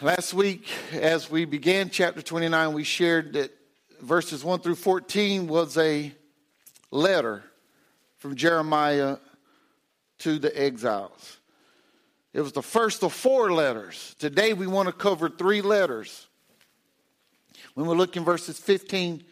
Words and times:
Last 0.00 0.32
week, 0.32 0.64
as 0.92 1.28
we 1.28 1.44
began 1.44 1.90
chapter 1.90 2.22
29, 2.22 2.72
we 2.72 2.84
shared 2.84 3.32
that 3.32 3.50
verses 4.00 4.44
1 4.44 4.60
through 4.60 4.76
14 4.76 5.48
was 5.48 5.76
a 5.76 6.12
letter 6.92 7.42
from 8.18 8.36
Jeremiah 8.36 9.16
to 10.18 10.38
the 10.38 10.56
exiles. 10.56 11.38
It 12.32 12.42
was 12.42 12.52
the 12.52 12.62
first 12.62 13.02
of 13.02 13.12
four 13.12 13.52
letters. 13.52 14.14
Today, 14.20 14.52
we 14.52 14.68
want 14.68 14.86
to 14.86 14.92
cover 14.92 15.28
three 15.28 15.62
letters. 15.62 16.28
When 17.74 17.88
we 17.88 17.96
look 17.96 18.16
in 18.16 18.22
verses 18.22 18.56
15 18.56 19.24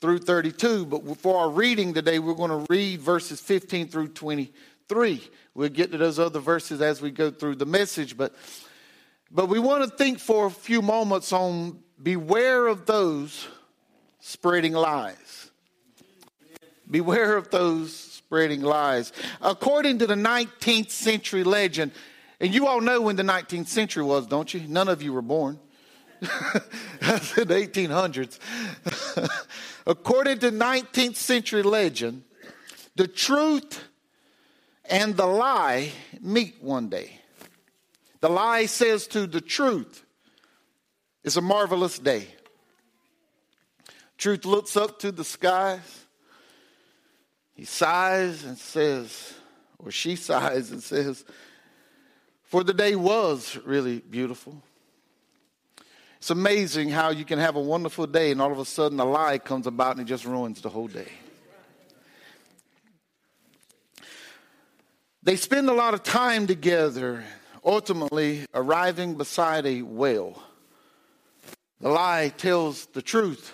through 0.00 0.20
32, 0.20 0.86
but 0.86 1.18
for 1.18 1.38
our 1.38 1.50
reading 1.50 1.92
today, 1.92 2.18
we're 2.18 2.32
going 2.32 2.64
to 2.64 2.66
read 2.70 3.02
verses 3.02 3.42
15 3.42 3.88
through 3.88 4.08
23. 4.08 5.22
We'll 5.52 5.68
get 5.68 5.92
to 5.92 5.98
those 5.98 6.18
other 6.18 6.40
verses 6.40 6.80
as 6.80 7.02
we 7.02 7.10
go 7.10 7.30
through 7.30 7.56
the 7.56 7.66
message, 7.66 8.16
but 8.16 8.34
but 9.30 9.48
we 9.48 9.58
want 9.58 9.84
to 9.84 9.96
think 9.96 10.18
for 10.18 10.46
a 10.46 10.50
few 10.50 10.82
moments 10.82 11.32
on 11.32 11.80
beware 12.02 12.66
of 12.66 12.86
those 12.86 13.48
spreading 14.20 14.72
lies. 14.72 15.50
Beware 16.90 17.36
of 17.36 17.50
those 17.50 17.94
spreading 17.94 18.62
lies. 18.62 19.12
According 19.42 19.98
to 19.98 20.06
the 20.06 20.14
19th 20.14 20.90
century 20.90 21.44
legend, 21.44 21.92
and 22.40 22.54
you 22.54 22.66
all 22.66 22.80
know 22.80 23.00
when 23.00 23.16
the 23.16 23.22
19th 23.22 23.66
century 23.66 24.02
was, 24.02 24.26
don't 24.26 24.52
you? 24.54 24.60
None 24.66 24.88
of 24.88 25.02
you 25.02 25.12
were 25.12 25.22
born. 25.22 25.58
That's 27.00 27.36
in 27.38 27.48
the 27.48 27.54
1800s. 27.54 28.38
According 29.86 30.38
to 30.40 30.50
19th 30.50 31.16
century 31.16 31.62
legend, 31.62 32.24
the 32.96 33.06
truth 33.06 33.84
and 34.84 35.16
the 35.16 35.26
lie 35.26 35.92
meet 36.20 36.56
one 36.60 36.88
day. 36.88 37.17
The 38.20 38.28
lie 38.28 38.66
says 38.66 39.06
to 39.08 39.26
the 39.26 39.40
truth, 39.40 40.04
it's 41.22 41.36
a 41.36 41.40
marvelous 41.40 41.98
day. 41.98 42.26
Truth 44.16 44.44
looks 44.44 44.76
up 44.76 44.98
to 45.00 45.12
the 45.12 45.24
skies. 45.24 46.06
He 47.54 47.64
sighs 47.64 48.44
and 48.44 48.58
says, 48.58 49.34
or 49.78 49.90
she 49.90 50.16
sighs 50.30 50.70
and 50.70 50.82
says, 50.82 51.24
for 52.42 52.64
the 52.64 52.74
day 52.74 52.96
was 52.96 53.56
really 53.64 53.98
beautiful. 54.00 54.62
It's 56.16 56.30
amazing 56.30 56.88
how 56.88 57.10
you 57.10 57.24
can 57.24 57.38
have 57.38 57.54
a 57.54 57.60
wonderful 57.60 58.06
day 58.06 58.32
and 58.32 58.42
all 58.42 58.50
of 58.50 58.58
a 58.58 58.64
sudden 58.64 58.98
a 58.98 59.04
lie 59.04 59.38
comes 59.38 59.68
about 59.68 59.96
and 59.96 60.00
it 60.00 60.10
just 60.10 60.24
ruins 60.24 60.60
the 60.60 60.68
whole 60.68 60.88
day. 60.88 61.08
They 65.22 65.36
spend 65.36 65.68
a 65.68 65.74
lot 65.74 65.94
of 65.94 66.02
time 66.02 66.46
together 66.46 67.24
ultimately 67.64 68.46
arriving 68.54 69.14
beside 69.14 69.66
a 69.66 69.82
well. 69.82 70.42
The 71.80 71.88
lie 71.88 72.32
tells 72.36 72.86
the 72.86 73.02
truth. 73.02 73.52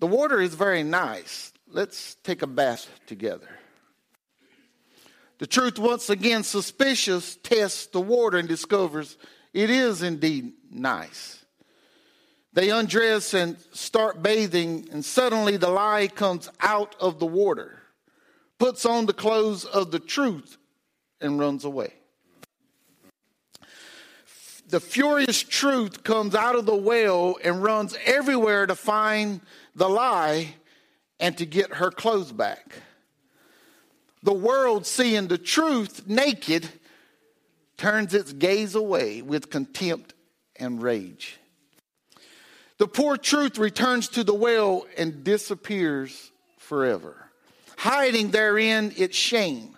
The 0.00 0.06
water 0.06 0.40
is 0.40 0.54
very 0.54 0.82
nice. 0.82 1.52
Let's 1.68 2.16
take 2.22 2.42
a 2.42 2.46
bath 2.46 2.88
together. 3.06 3.48
The 5.38 5.46
truth, 5.46 5.78
once 5.78 6.08
again 6.08 6.44
suspicious, 6.44 7.36
tests 7.36 7.86
the 7.86 8.00
water 8.00 8.38
and 8.38 8.48
discovers 8.48 9.16
it 9.52 9.70
is 9.70 10.02
indeed 10.02 10.52
nice. 10.70 11.44
They 12.52 12.70
undress 12.70 13.34
and 13.34 13.58
start 13.72 14.22
bathing, 14.22 14.88
and 14.90 15.04
suddenly 15.04 15.56
the 15.56 15.68
lie 15.68 16.08
comes 16.08 16.48
out 16.60 16.96
of 17.00 17.18
the 17.18 17.26
water, 17.26 17.82
puts 18.58 18.86
on 18.86 19.06
the 19.06 19.12
clothes 19.12 19.64
of 19.64 19.90
the 19.90 19.98
truth, 19.98 20.56
and 21.20 21.38
runs 21.38 21.64
away 21.64 21.92
the 24.68 24.80
furious 24.80 25.42
truth 25.42 26.02
comes 26.02 26.34
out 26.34 26.56
of 26.56 26.66
the 26.66 26.74
well 26.74 27.36
and 27.42 27.62
runs 27.62 27.96
everywhere 28.04 28.66
to 28.66 28.74
find 28.74 29.40
the 29.74 29.88
lie 29.88 30.54
and 31.20 31.36
to 31.38 31.46
get 31.46 31.74
her 31.74 31.90
clothes 31.90 32.32
back. 32.32 32.74
The 34.22 34.32
world, 34.32 34.86
seeing 34.86 35.28
the 35.28 35.38
truth 35.38 36.08
naked, 36.08 36.68
turns 37.76 38.12
its 38.12 38.32
gaze 38.32 38.74
away 38.74 39.22
with 39.22 39.50
contempt 39.50 40.14
and 40.56 40.82
rage. 40.82 41.38
The 42.78 42.88
poor 42.88 43.16
truth 43.16 43.58
returns 43.58 44.08
to 44.10 44.24
the 44.24 44.34
well 44.34 44.86
and 44.98 45.22
disappears 45.22 46.32
forever, 46.58 47.30
hiding 47.76 48.30
therein 48.30 48.92
its 48.96 49.16
shame 49.16 49.75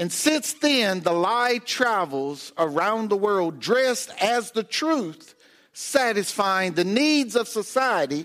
and 0.00 0.10
since 0.10 0.54
then, 0.54 1.00
the 1.00 1.12
lie 1.12 1.58
travels 1.58 2.54
around 2.56 3.10
the 3.10 3.18
world 3.18 3.60
dressed 3.60 4.10
as 4.18 4.50
the 4.50 4.62
truth, 4.62 5.34
satisfying 5.74 6.72
the 6.72 6.84
needs 6.84 7.36
of 7.36 7.46
society 7.46 8.24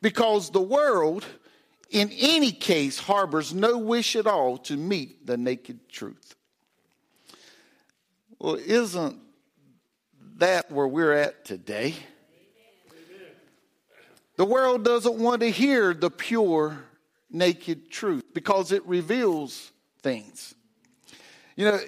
because 0.00 0.50
the 0.50 0.60
world, 0.60 1.26
in 1.90 2.12
any 2.20 2.52
case, 2.52 3.00
harbors 3.00 3.52
no 3.52 3.78
wish 3.78 4.14
at 4.14 4.28
all 4.28 4.58
to 4.58 4.76
meet 4.76 5.26
the 5.26 5.36
naked 5.36 5.88
truth. 5.88 6.36
Well, 8.38 8.54
isn't 8.54 9.18
that 10.36 10.70
where 10.70 10.86
we're 10.86 11.14
at 11.14 11.44
today? 11.44 11.96
The 14.36 14.44
world 14.44 14.84
doesn't 14.84 15.16
want 15.18 15.40
to 15.40 15.50
hear 15.50 15.94
the 15.94 16.10
pure, 16.10 16.78
naked 17.28 17.90
truth 17.90 18.22
because 18.32 18.70
it 18.70 18.86
reveals 18.86 19.72
things. 20.00 20.54
You 21.58 21.64
know, 21.64 21.80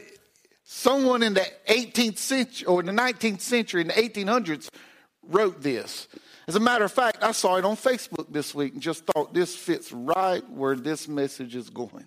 someone 0.65 1.23
in 1.23 1.35
the 1.35 1.47
18th 1.69 2.19
century 2.19 2.67
or 2.67 2.81
in 2.81 2.87
the 2.87 2.93
19th 2.93 3.41
century, 3.41 3.83
in 3.83 3.87
the 3.87 3.93
1800s, 3.95 4.69
wrote 5.23 5.63
this. 5.63 6.09
As 6.49 6.57
a 6.57 6.61
matter 6.61 6.85
of 6.85 6.91
fact, 6.91 7.23
I 7.23 7.31
saw 7.31 7.55
it 7.55 7.65
on 7.65 7.77
Facebook 7.77 8.33
this 8.33 8.53
week 8.53 8.73
and 8.73 8.83
just 8.83 9.07
thought 9.07 9.33
this 9.33 9.55
fits 9.55 9.93
right 9.93 10.43
where 10.51 10.75
this 10.75 11.07
message 11.07 11.55
is 11.55 11.71
going. 11.71 12.07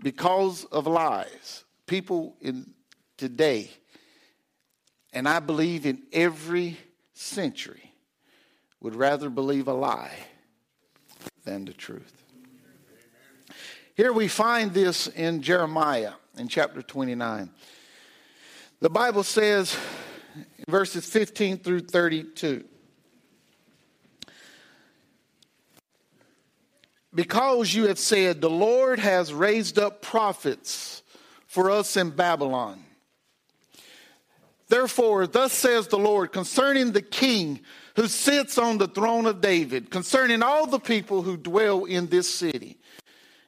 Because 0.00 0.64
of 0.66 0.86
lies, 0.86 1.64
people 1.86 2.36
in 2.40 2.72
today, 3.16 3.68
and 5.12 5.28
I 5.28 5.40
believe 5.40 5.86
in 5.86 6.04
every 6.12 6.78
century, 7.14 7.90
would 8.80 8.94
rather 8.94 9.28
believe 9.28 9.66
a 9.66 9.74
lie 9.74 10.14
than 11.42 11.64
the 11.64 11.72
truth. 11.72 12.23
Here 13.94 14.12
we 14.12 14.26
find 14.26 14.74
this 14.74 15.06
in 15.06 15.40
Jeremiah 15.40 16.14
in 16.36 16.48
chapter 16.48 16.82
29. 16.82 17.48
The 18.80 18.90
Bible 18.90 19.22
says, 19.22 19.76
verses 20.68 21.08
15 21.08 21.58
through 21.58 21.82
32. 21.82 22.64
Because 27.14 27.72
you 27.72 27.86
have 27.86 28.00
said, 28.00 28.40
The 28.40 28.50
Lord 28.50 28.98
has 28.98 29.32
raised 29.32 29.78
up 29.78 30.02
prophets 30.02 31.04
for 31.46 31.70
us 31.70 31.96
in 31.96 32.10
Babylon. 32.10 32.82
Therefore, 34.66 35.28
thus 35.28 35.52
says 35.52 35.86
the 35.86 35.98
Lord 35.98 36.32
concerning 36.32 36.90
the 36.90 37.02
king 37.02 37.60
who 37.94 38.08
sits 38.08 38.58
on 38.58 38.78
the 38.78 38.88
throne 38.88 39.26
of 39.26 39.40
David, 39.40 39.88
concerning 39.88 40.42
all 40.42 40.66
the 40.66 40.80
people 40.80 41.22
who 41.22 41.36
dwell 41.36 41.84
in 41.84 42.08
this 42.08 42.28
city 42.28 42.78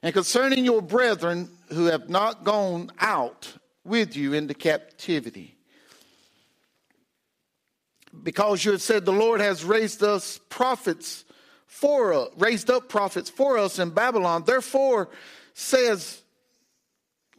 and 0.01 0.13
concerning 0.13 0.65
your 0.65 0.81
brethren 0.81 1.49
who 1.69 1.85
have 1.85 2.09
not 2.09 2.43
gone 2.43 2.91
out 2.99 3.53
with 3.83 4.15
you 4.15 4.33
into 4.33 4.53
captivity. 4.53 5.55
Because 8.23 8.65
you 8.65 8.71
have 8.71 8.81
said 8.81 9.05
the 9.05 9.11
Lord 9.11 9.41
has 9.41 9.63
raised 9.63 10.03
us 10.03 10.39
prophets 10.49 11.23
for 11.65 12.13
us, 12.13 12.29
raised 12.37 12.69
up 12.69 12.89
prophets 12.89 13.29
for 13.29 13.57
us 13.57 13.79
in 13.79 13.91
Babylon. 13.91 14.43
Therefore, 14.45 15.09
says 15.53 16.21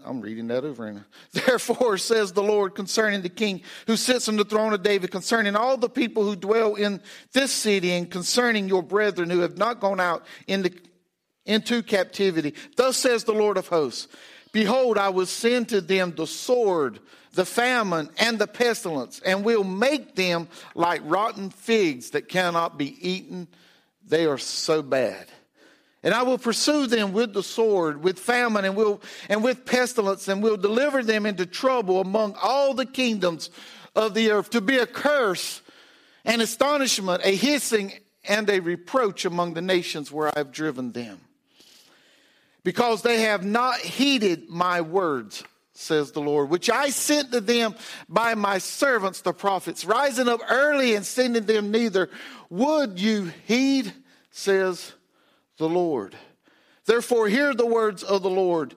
I'm 0.05 0.21
reading 0.21 0.47
that 0.49 0.65
over 0.65 0.87
and 0.87 1.05
therefore 1.33 1.99
says 1.99 2.33
the 2.33 2.43
Lord 2.43 2.75
concerning 2.75 3.23
the 3.23 3.29
king 3.29 3.63
who 3.87 3.97
sits 3.97 4.29
on 4.29 4.37
the 4.37 4.45
throne 4.45 4.73
of 4.73 4.83
David, 4.83 5.11
concerning 5.11 5.57
all 5.57 5.77
the 5.77 5.89
people 5.89 6.25
who 6.25 6.37
dwell 6.37 6.77
in 6.77 7.01
this 7.33 7.51
city, 7.51 7.93
and 7.93 8.11
concerning 8.11 8.69
your 8.69 8.83
brethren 8.83 9.31
who 9.31 9.41
have 9.41 9.59
not 9.59 9.81
gone 9.81 10.01
out 10.01 10.25
into 10.47 10.71
into 11.49 11.83
captivity. 11.83 12.55
Thus 12.77 12.97
says 12.97 13.25
the 13.25 13.33
Lord 13.33 13.57
of 13.57 13.67
hosts 13.67 14.07
Behold, 14.53 14.97
I 14.97 15.09
will 15.09 15.27
send 15.27 15.71
to 15.71 15.81
them 15.81 16.15
the 16.15 16.27
sword, 16.27 17.01
the 17.33 17.45
famine, 17.45 18.09
and 18.19 18.39
the 18.39 18.47
pestilence, 18.47 19.21
and 19.21 19.45
will 19.45 19.65
make 19.65 20.15
them 20.15 20.49
like 20.75 21.03
rotten 21.05 21.51
figs 21.51 22.11
that 22.11 22.29
cannot 22.29 22.79
be 22.79 22.97
eaten. 23.07 23.49
They 24.07 24.27
are 24.27 24.39
so 24.39 24.83
bad. 24.83 25.27
And 26.03 26.15
I 26.15 26.23
will 26.23 26.39
pursue 26.39 26.87
them 26.87 27.13
with 27.13 27.35
the 27.35 27.43
sword, 27.43 28.03
with 28.03 28.19
famine, 28.19 28.65
and 28.65 28.77
will 28.77 29.03
and 29.29 29.43
with 29.43 29.67
pestilence, 29.67 30.29
and 30.29 30.43
will 30.43 30.57
deliver 30.57 31.03
them 31.03 31.27
into 31.27 31.45
trouble 31.45 32.01
among 32.01 32.35
all 32.41 32.73
the 32.73 32.87
kingdoms 32.87 33.51
of 33.97 34.15
the 34.15 34.31
earth, 34.31 34.51
to 34.51 34.61
be 34.61 34.79
a 34.79 34.87
curse, 34.87 35.61
an 36.25 36.41
astonishment, 36.41 37.23
a 37.25 37.35
hissing, 37.35 37.93
and 38.25 38.49
a 38.49 38.61
reproach 38.61 39.25
among 39.25 39.55
the 39.55 39.63
nations 39.63 40.13
where 40.13 40.29
I 40.29 40.39
have 40.39 40.53
driven 40.53 40.93
them 40.93 41.21
because 42.65 43.03
they 43.03 43.23
have 43.23 43.45
not 43.45 43.79
heeded 43.79 44.49
my 44.49 44.81
words, 44.81 45.45
says 45.73 46.13
the 46.13 46.21
Lord, 46.21 46.51
which 46.51 46.69
I 46.69 46.91
sent 46.91 47.33
to 47.33 47.41
them 47.41 47.75
by 48.09 48.35
my 48.35 48.59
servants, 48.59 49.21
the 49.21 49.33
prophets, 49.33 49.85
rising 49.85 50.29
up 50.29 50.41
early 50.51 50.95
and 50.95 51.07
sending 51.07 51.47
them 51.47 51.71
neither. 51.71 52.11
Would 52.51 53.01
you 53.01 53.33
heed, 53.47 53.93
says 54.31 54.93
the 55.59 55.69
Lord. 55.69 56.17
Therefore, 56.87 57.29
hear 57.29 57.53
the 57.53 57.67
words 57.67 58.03
of 58.03 58.23
the 58.23 58.31
Lord. 58.31 58.75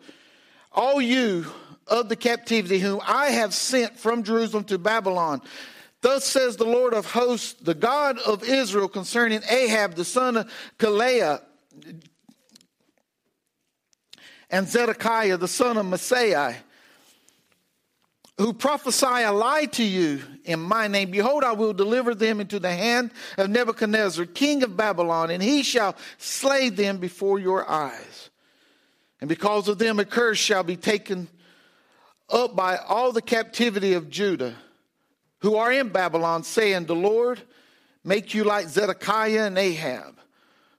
All 0.71 1.01
you 1.01 1.45
of 1.87 2.09
the 2.09 2.15
captivity 2.15 2.79
whom 2.79 3.01
I 3.05 3.27
have 3.27 3.53
sent 3.53 3.97
from 3.97 4.23
Jerusalem 4.23 4.63
to 4.65 4.77
Babylon. 4.77 5.41
Thus 6.01 6.25
says 6.25 6.57
the 6.57 6.65
Lord 6.65 6.93
of 6.93 7.05
hosts, 7.05 7.53
the 7.61 7.75
God 7.75 8.17
of 8.19 8.43
Israel, 8.43 8.87
concerning 8.87 9.41
Ahab, 9.49 9.95
the 9.95 10.05
son 10.05 10.37
of 10.37 10.51
Kolaiah, 10.79 11.41
and 14.51 14.67
Zedekiah, 14.67 15.37
the 15.37 15.47
son 15.47 15.77
of 15.77 15.85
Maaseiah, 15.85 16.55
who 18.37 18.53
prophesy 18.53 19.23
a 19.23 19.31
lie 19.31 19.65
to 19.65 19.83
you 19.83 20.21
in 20.45 20.59
my 20.59 20.87
name. 20.87 21.11
Behold, 21.11 21.43
I 21.43 21.53
will 21.53 21.73
deliver 21.73 22.13
them 22.13 22.39
into 22.39 22.59
the 22.59 22.71
hand 22.71 23.11
of 23.37 23.49
Nebuchadnezzar, 23.49 24.25
king 24.25 24.63
of 24.63 24.75
Babylon, 24.75 25.29
and 25.29 25.41
he 25.41 25.63
shall 25.63 25.95
slay 26.17 26.69
them 26.69 26.97
before 26.97 27.39
your 27.39 27.69
eyes. 27.69 28.29
And 29.19 29.27
because 29.27 29.67
of 29.67 29.77
them, 29.77 29.99
a 29.99 30.05
curse 30.05 30.39
shall 30.39 30.63
be 30.63 30.75
taken 30.75 31.27
up 32.29 32.55
by 32.55 32.77
all 32.77 33.11
the 33.11 33.21
captivity 33.21 33.93
of 33.93 34.09
Judah 34.09 34.55
who 35.41 35.55
are 35.55 35.71
in 35.71 35.89
Babylon, 35.89 36.43
saying, 36.43 36.85
The 36.85 36.95
Lord 36.95 37.41
make 38.03 38.33
you 38.33 38.43
like 38.43 38.67
Zedekiah 38.67 39.45
and 39.45 39.57
Ahab, 39.57 40.19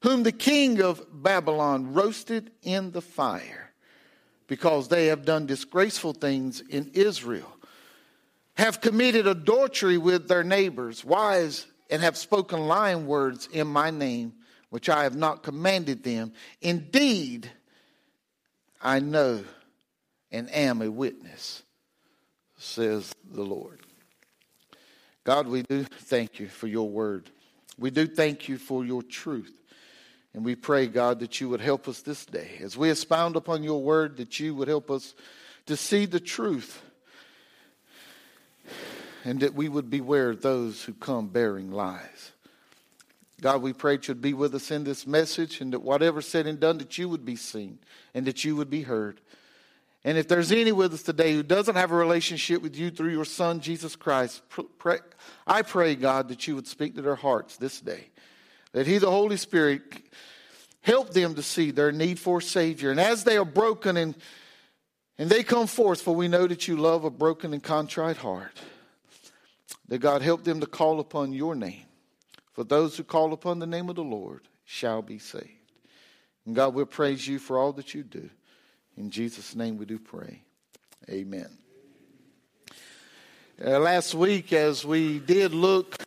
whom 0.02 0.22
the 0.22 0.32
king 0.32 0.80
of 0.80 1.04
Babylon 1.12 1.92
roasted 1.92 2.50
in 2.62 2.92
the 2.92 3.00
fire, 3.00 3.61
because 4.52 4.88
they 4.88 5.06
have 5.06 5.24
done 5.24 5.46
disgraceful 5.46 6.12
things 6.12 6.60
in 6.68 6.90
Israel, 6.92 7.50
have 8.52 8.82
committed 8.82 9.26
adultery 9.26 9.96
with 9.96 10.28
their 10.28 10.44
neighbors, 10.44 11.02
wives, 11.02 11.66
and 11.88 12.02
have 12.02 12.18
spoken 12.18 12.60
lying 12.60 13.06
words 13.06 13.48
in 13.50 13.66
my 13.66 13.90
name, 13.90 14.34
which 14.68 14.90
I 14.90 15.04
have 15.04 15.16
not 15.16 15.42
commanded 15.42 16.04
them. 16.04 16.34
Indeed, 16.60 17.50
I 18.82 18.98
know 18.98 19.42
and 20.30 20.54
am 20.54 20.82
a 20.82 20.90
witness, 20.90 21.62
says 22.58 23.10
the 23.32 23.44
Lord. 23.44 23.80
God, 25.24 25.48
we 25.48 25.62
do 25.62 25.84
thank 25.84 26.38
you 26.38 26.48
for 26.48 26.66
your 26.66 26.90
word. 26.90 27.30
We 27.78 27.88
do 27.88 28.06
thank 28.06 28.50
you 28.50 28.58
for 28.58 28.84
your 28.84 29.02
truth. 29.02 29.61
And 30.34 30.44
we 30.44 30.54
pray, 30.54 30.86
God, 30.86 31.20
that 31.20 31.40
you 31.40 31.48
would 31.50 31.60
help 31.60 31.88
us 31.88 32.00
this 32.00 32.24
day. 32.24 32.58
As 32.62 32.76
we 32.76 32.90
expound 32.90 33.36
upon 33.36 33.62
your 33.62 33.82
word, 33.82 34.16
that 34.16 34.40
you 34.40 34.54
would 34.54 34.68
help 34.68 34.90
us 34.90 35.14
to 35.66 35.76
see 35.76 36.06
the 36.06 36.20
truth 36.20 36.82
and 39.24 39.40
that 39.40 39.54
we 39.54 39.68
would 39.68 39.90
beware 39.90 40.30
of 40.30 40.42
those 40.42 40.82
who 40.82 40.94
come 40.94 41.28
bearing 41.28 41.70
lies. 41.70 42.32
God, 43.40 43.60
we 43.60 43.72
pray 43.72 43.96
that 43.96 44.08
you'd 44.08 44.22
be 44.22 44.34
with 44.34 44.54
us 44.54 44.70
in 44.70 44.84
this 44.84 45.06
message 45.06 45.60
and 45.60 45.72
that 45.72 45.80
whatever 45.80 46.22
said 46.22 46.46
and 46.46 46.60
done, 46.60 46.78
that 46.78 46.96
you 46.96 47.08
would 47.08 47.24
be 47.24 47.36
seen 47.36 47.78
and 48.14 48.24
that 48.26 48.44
you 48.44 48.56
would 48.56 48.70
be 48.70 48.82
heard. 48.82 49.20
And 50.04 50.18
if 50.18 50.28
there's 50.28 50.50
any 50.50 50.72
with 50.72 50.94
us 50.94 51.02
today 51.02 51.34
who 51.34 51.42
doesn't 51.42 51.76
have 51.76 51.92
a 51.92 51.96
relationship 51.96 52.62
with 52.62 52.76
you 52.76 52.90
through 52.90 53.10
your 53.10 53.24
Son, 53.24 53.60
Jesus 53.60 53.94
Christ, 53.94 54.42
pray, 54.78 54.98
I 55.46 55.62
pray, 55.62 55.94
God, 55.94 56.28
that 56.28 56.46
you 56.48 56.54
would 56.56 56.66
speak 56.66 56.96
to 56.96 57.02
their 57.02 57.14
hearts 57.14 57.56
this 57.56 57.80
day. 57.80 58.06
That 58.72 58.86
He, 58.86 58.98
the 58.98 59.10
Holy 59.10 59.36
Spirit, 59.36 59.82
help 60.80 61.10
them 61.10 61.34
to 61.34 61.42
see 61.42 61.70
their 61.70 61.92
need 61.92 62.18
for 62.18 62.38
a 62.38 62.42
Savior. 62.42 62.90
And 62.90 63.00
as 63.00 63.24
they 63.24 63.36
are 63.36 63.44
broken 63.44 63.96
and, 63.96 64.14
and 65.18 65.30
they 65.30 65.42
come 65.42 65.66
forth, 65.66 66.02
for 66.02 66.14
we 66.14 66.28
know 66.28 66.46
that 66.46 66.68
you 66.68 66.76
love 66.76 67.04
a 67.04 67.10
broken 67.10 67.52
and 67.52 67.62
contrite 67.62 68.16
heart, 68.16 68.60
that 69.88 69.98
God 69.98 70.22
help 70.22 70.44
them 70.44 70.60
to 70.60 70.66
call 70.66 71.00
upon 71.00 71.32
your 71.32 71.54
name. 71.54 71.84
For 72.52 72.64
those 72.64 72.96
who 72.96 73.04
call 73.04 73.32
upon 73.32 73.58
the 73.58 73.66
name 73.66 73.88
of 73.88 73.96
the 73.96 74.04
Lord 74.04 74.42
shall 74.64 75.02
be 75.02 75.18
saved. 75.18 75.48
And 76.44 76.54
God, 76.54 76.74
we'll 76.74 76.86
praise 76.86 77.26
you 77.26 77.38
for 77.38 77.58
all 77.58 77.72
that 77.74 77.94
you 77.94 78.02
do. 78.02 78.28
In 78.96 79.10
Jesus' 79.10 79.54
name 79.54 79.78
we 79.78 79.86
do 79.86 79.98
pray. 79.98 80.42
Amen. 81.08 81.48
Uh, 83.64 83.78
last 83.78 84.14
week, 84.14 84.52
as 84.52 84.84
we 84.84 85.18
did 85.18 85.54
look 85.54 86.02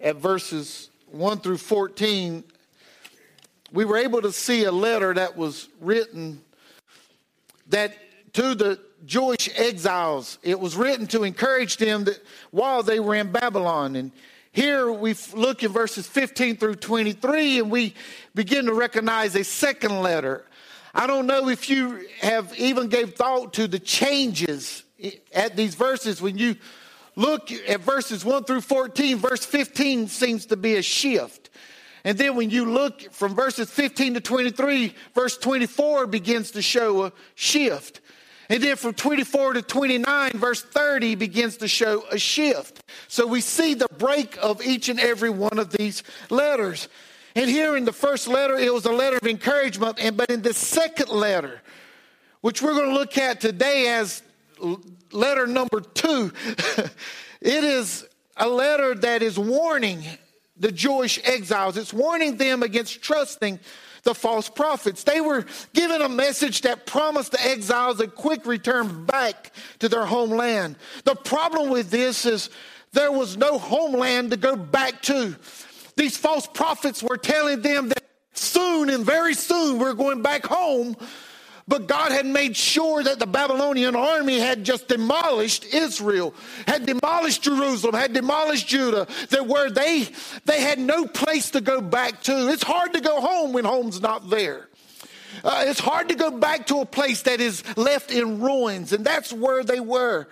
at 0.00 0.16
verses 0.16 0.88
1 1.12 1.40
through 1.40 1.58
14, 1.58 2.44
we 3.72 3.84
were 3.84 3.96
able 3.96 4.22
to 4.22 4.32
see 4.32 4.64
a 4.64 4.72
letter 4.72 5.14
that 5.14 5.36
was 5.36 5.68
written 5.80 6.40
that 7.68 7.94
to 8.34 8.54
the 8.54 8.78
Jewish 9.06 9.48
exiles. 9.56 10.38
It 10.42 10.58
was 10.58 10.76
written 10.76 11.06
to 11.08 11.24
encourage 11.24 11.76
them 11.76 12.04
that 12.04 12.18
while 12.50 12.82
they 12.82 13.00
were 13.00 13.14
in 13.14 13.32
Babylon. 13.32 13.96
And 13.96 14.12
here 14.52 14.92
we 14.92 15.14
look 15.34 15.62
in 15.62 15.72
verses 15.72 16.06
15 16.06 16.56
through 16.56 16.76
23, 16.76 17.58
and 17.58 17.70
we 17.70 17.94
begin 18.34 18.66
to 18.66 18.74
recognize 18.74 19.34
a 19.34 19.44
second 19.44 20.00
letter 20.00 20.44
I 20.94 21.06
don't 21.06 21.26
know 21.26 21.48
if 21.48 21.70
you 21.70 22.06
have 22.20 22.56
even 22.58 22.88
gave 22.88 23.14
thought 23.14 23.54
to 23.54 23.66
the 23.66 23.78
changes 23.78 24.82
at 25.34 25.56
these 25.56 25.74
verses. 25.74 26.20
When 26.20 26.36
you 26.36 26.56
look 27.16 27.50
at 27.52 27.80
verses 27.80 28.24
1 28.24 28.44
through 28.44 28.62
14, 28.62 29.18
verse 29.18 29.44
15 29.44 30.08
seems 30.08 30.46
to 30.46 30.56
be 30.56 30.76
a 30.76 30.82
shift. 30.82 31.50
And 32.04 32.18
then 32.18 32.34
when 32.34 32.50
you 32.50 32.64
look 32.64 33.12
from 33.12 33.34
verses 33.34 33.70
15 33.70 34.14
to 34.14 34.20
23, 34.20 34.94
verse 35.14 35.38
24 35.38 36.06
begins 36.08 36.50
to 36.52 36.62
show 36.62 37.04
a 37.04 37.12
shift. 37.34 38.00
And 38.48 38.62
then 38.62 38.76
from 38.76 38.94
24 38.94 39.54
to 39.54 39.62
29, 39.62 40.32
verse 40.32 40.62
30 40.62 41.14
begins 41.14 41.58
to 41.58 41.68
show 41.68 42.04
a 42.10 42.18
shift. 42.18 42.82
So 43.08 43.26
we 43.26 43.40
see 43.40 43.74
the 43.74 43.88
break 43.98 44.36
of 44.42 44.60
each 44.62 44.88
and 44.88 44.98
every 44.98 45.30
one 45.30 45.58
of 45.58 45.70
these 45.70 46.02
letters. 46.28 46.88
And 47.34 47.48
here 47.48 47.76
in 47.76 47.84
the 47.84 47.92
first 47.92 48.28
letter, 48.28 48.56
it 48.56 48.72
was 48.72 48.84
a 48.84 48.92
letter 48.92 49.16
of 49.16 49.26
encouragement. 49.26 49.98
And 50.00 50.16
but 50.16 50.30
in 50.30 50.42
the 50.42 50.52
second 50.52 51.08
letter, 51.08 51.62
which 52.40 52.60
we're 52.60 52.74
going 52.74 52.88
to 52.88 52.94
look 52.94 53.16
at 53.16 53.40
today 53.40 53.88
as 53.88 54.22
letter 55.12 55.46
number 55.46 55.80
two, 55.80 56.32
it 57.40 57.64
is 57.64 58.06
a 58.36 58.48
letter 58.48 58.94
that 58.94 59.22
is 59.22 59.38
warning 59.38 60.04
the 60.56 60.72
Jewish 60.72 61.18
exiles. 61.24 61.76
It's 61.76 61.92
warning 61.92 62.36
them 62.36 62.62
against 62.62 63.02
trusting 63.02 63.58
the 64.04 64.14
false 64.14 64.48
prophets. 64.48 65.04
They 65.04 65.20
were 65.20 65.46
given 65.74 66.02
a 66.02 66.08
message 66.08 66.62
that 66.62 66.86
promised 66.86 67.32
the 67.32 67.44
exiles 67.44 68.00
a 68.00 68.08
quick 68.08 68.46
return 68.46 69.04
back 69.04 69.52
to 69.78 69.88
their 69.88 70.04
homeland. 70.04 70.76
The 71.04 71.14
problem 71.14 71.70
with 71.70 71.90
this 71.90 72.26
is 72.26 72.50
there 72.92 73.12
was 73.12 73.36
no 73.36 73.58
homeland 73.58 74.32
to 74.32 74.36
go 74.36 74.56
back 74.56 75.02
to. 75.02 75.36
These 75.96 76.16
false 76.16 76.46
prophets 76.46 77.02
were 77.02 77.16
telling 77.16 77.62
them 77.62 77.88
that 77.88 78.02
soon 78.34 78.90
and 78.90 79.04
very 79.04 79.34
soon 79.34 79.78
we're 79.78 79.94
going 79.94 80.22
back 80.22 80.44
home. 80.46 80.96
But 81.72 81.86
God 81.86 82.12
had 82.12 82.26
made 82.26 82.54
sure 82.54 83.02
that 83.02 83.18
the 83.18 83.26
Babylonian 83.26 83.96
army 83.96 84.38
had 84.38 84.62
just 84.62 84.88
demolished 84.88 85.64
Israel, 85.72 86.34
had 86.66 86.84
demolished 86.84 87.44
Jerusalem, 87.44 87.94
had 87.94 88.12
demolished 88.12 88.68
Judah, 88.68 89.06
that 89.30 89.46
where 89.46 89.70
they 89.70 90.06
they 90.44 90.60
had 90.60 90.78
no 90.78 91.06
place 91.06 91.52
to 91.52 91.62
go 91.62 91.80
back 91.80 92.24
to. 92.24 92.50
It's 92.50 92.62
hard 92.62 92.92
to 92.92 93.00
go 93.00 93.22
home 93.22 93.54
when 93.54 93.64
home's 93.64 94.02
not 94.02 94.28
there. 94.28 94.68
Uh, 95.42 95.64
it's 95.66 95.80
hard 95.80 96.10
to 96.10 96.14
go 96.14 96.30
back 96.30 96.66
to 96.66 96.80
a 96.80 96.84
place 96.84 97.22
that 97.22 97.40
is 97.40 97.64
left 97.78 98.10
in 98.10 98.42
ruins, 98.42 98.92
and 98.92 99.02
that's 99.02 99.32
where 99.32 99.64
they 99.64 99.80
were. 99.80 100.28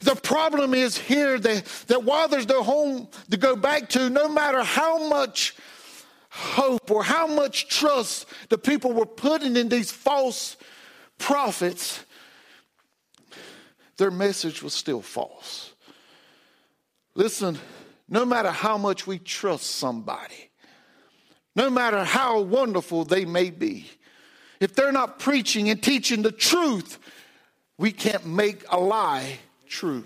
The 0.00 0.14
problem 0.14 0.72
is 0.72 0.96
here 0.96 1.38
that, 1.38 1.64
that 1.88 2.04
while 2.04 2.28
there's 2.28 2.48
no 2.48 2.62
home 2.62 3.08
to 3.30 3.36
go 3.36 3.54
back 3.54 3.90
to, 3.90 4.08
no 4.08 4.28
matter 4.28 4.62
how 4.62 5.10
much 5.10 5.54
hope 6.34 6.90
or 6.90 7.04
how 7.04 7.28
much 7.28 7.68
trust 7.68 8.26
the 8.48 8.58
people 8.58 8.92
were 8.92 9.06
putting 9.06 9.56
in 9.56 9.68
these 9.68 9.92
false 9.92 10.56
prophets, 11.16 12.04
their 13.98 14.10
message 14.10 14.60
was 14.60 14.74
still 14.74 15.00
false. 15.00 15.72
Listen, 17.14 17.56
no 18.08 18.24
matter 18.24 18.50
how 18.50 18.76
much 18.76 19.06
we 19.06 19.20
trust 19.20 19.66
somebody, 19.76 20.50
no 21.54 21.70
matter 21.70 22.02
how 22.02 22.40
wonderful 22.40 23.04
they 23.04 23.24
may 23.24 23.50
be, 23.50 23.88
if 24.58 24.74
they're 24.74 24.90
not 24.90 25.20
preaching 25.20 25.70
and 25.70 25.80
teaching 25.80 26.22
the 26.22 26.32
truth, 26.32 26.98
we 27.78 27.92
can't 27.92 28.26
make 28.26 28.64
a 28.70 28.78
lie 28.78 29.38
true. 29.68 30.04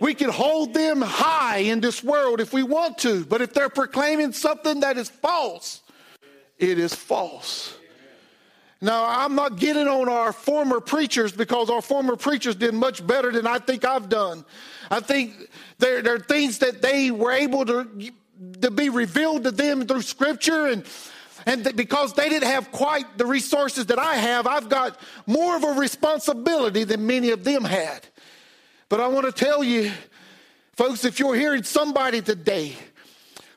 We 0.00 0.14
can 0.14 0.30
hold 0.30 0.74
them 0.74 1.00
high 1.00 1.58
in 1.58 1.80
this 1.80 2.02
world 2.02 2.40
if 2.40 2.52
we 2.52 2.62
want 2.62 2.98
to, 2.98 3.24
but 3.24 3.40
if 3.40 3.54
they're 3.54 3.68
proclaiming 3.68 4.32
something 4.32 4.80
that 4.80 4.98
is 4.98 5.08
false, 5.08 5.82
it 6.58 6.78
is 6.78 6.94
false. 6.94 7.74
Now, 8.80 9.04
I'm 9.06 9.34
not 9.34 9.58
getting 9.58 9.88
on 9.88 10.08
our 10.08 10.32
former 10.32 10.80
preachers 10.80 11.32
because 11.32 11.70
our 11.70 11.80
former 11.80 12.16
preachers 12.16 12.54
did 12.54 12.74
much 12.74 13.06
better 13.06 13.32
than 13.32 13.46
I 13.46 13.58
think 13.58 13.84
I've 13.84 14.08
done. 14.08 14.44
I 14.90 15.00
think 15.00 15.48
there, 15.78 16.02
there 16.02 16.16
are 16.16 16.18
things 16.18 16.58
that 16.58 16.82
they 16.82 17.10
were 17.10 17.32
able 17.32 17.64
to, 17.64 17.88
to 18.60 18.70
be 18.70 18.90
revealed 18.90 19.44
to 19.44 19.50
them 19.52 19.86
through 19.86 20.02
Scripture, 20.02 20.66
and 20.66 20.84
And 21.46 21.76
because 21.76 22.14
they 22.14 22.28
didn't 22.28 22.48
have 22.48 22.72
quite 22.72 23.18
the 23.18 23.26
resources 23.26 23.86
that 23.86 23.98
I 23.98 24.14
have, 24.14 24.46
I've 24.46 24.68
got 24.68 24.98
more 25.26 25.56
of 25.56 25.64
a 25.64 25.72
responsibility 25.72 26.84
than 26.84 27.06
many 27.06 27.30
of 27.30 27.44
them 27.44 27.64
had. 27.64 28.06
But 28.94 29.00
I 29.00 29.08
want 29.08 29.26
to 29.26 29.32
tell 29.32 29.64
you, 29.64 29.90
folks, 30.76 31.04
if 31.04 31.18
you're 31.18 31.34
hearing 31.34 31.64
somebody 31.64 32.22
today 32.22 32.76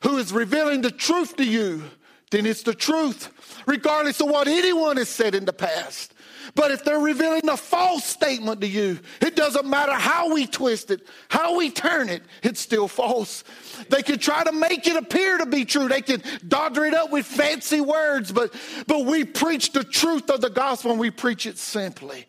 who 0.02 0.18
is 0.18 0.34
revealing 0.34 0.82
the 0.82 0.90
truth 0.90 1.36
to 1.36 1.44
you, 1.44 1.84
then 2.32 2.48
it's 2.48 2.64
the 2.64 2.74
truth, 2.74 3.62
regardless 3.68 4.20
of 4.20 4.30
what 4.30 4.48
anyone 4.48 4.98
has 4.98 5.10
said 5.10 5.36
in 5.36 5.46
the 5.46 5.54
past. 5.54 6.16
But 6.56 6.72
if 6.72 6.84
they're 6.84 6.98
revealing 6.98 7.48
a 7.50 7.56
false 7.56 8.04
statement 8.04 8.62
to 8.62 8.68
you, 8.68 9.00
it 9.22 9.36
doesn't 9.36 9.68
matter 9.68 9.94
how 9.94 10.34
we 10.34 10.48
twist 10.48 10.90
it, 10.90 11.06
how 11.30 11.56
we 11.56 11.70
turn 11.70 12.10
it, 12.10 12.24
it's 12.42 12.60
still 12.60 12.88
false. 12.88 13.44
They 13.92 14.02
can 14.02 14.18
try 14.18 14.44
to 14.44 14.52
make 14.52 14.88
it 14.88 14.96
appear 14.96 15.38
to 15.38 15.46
be 15.46 15.66
true. 15.66 15.88
They 15.88 16.02
can 16.02 16.24
dodger 16.48 16.84
it 16.86 16.96
up 16.96 17.12
with 17.12 17.28
fancy 17.28 17.80
words, 17.80 18.32
but, 18.32 18.56
but 18.88 19.06
we 19.06 19.24
preach 19.24 19.72
the 19.72 19.84
truth 19.84 20.32
of 20.32 20.42
the 20.42 20.50
gospel 20.50 20.90
and 20.90 21.00
we 21.00 21.12
preach 21.12 21.46
it 21.46 21.60
simply. 21.60 22.26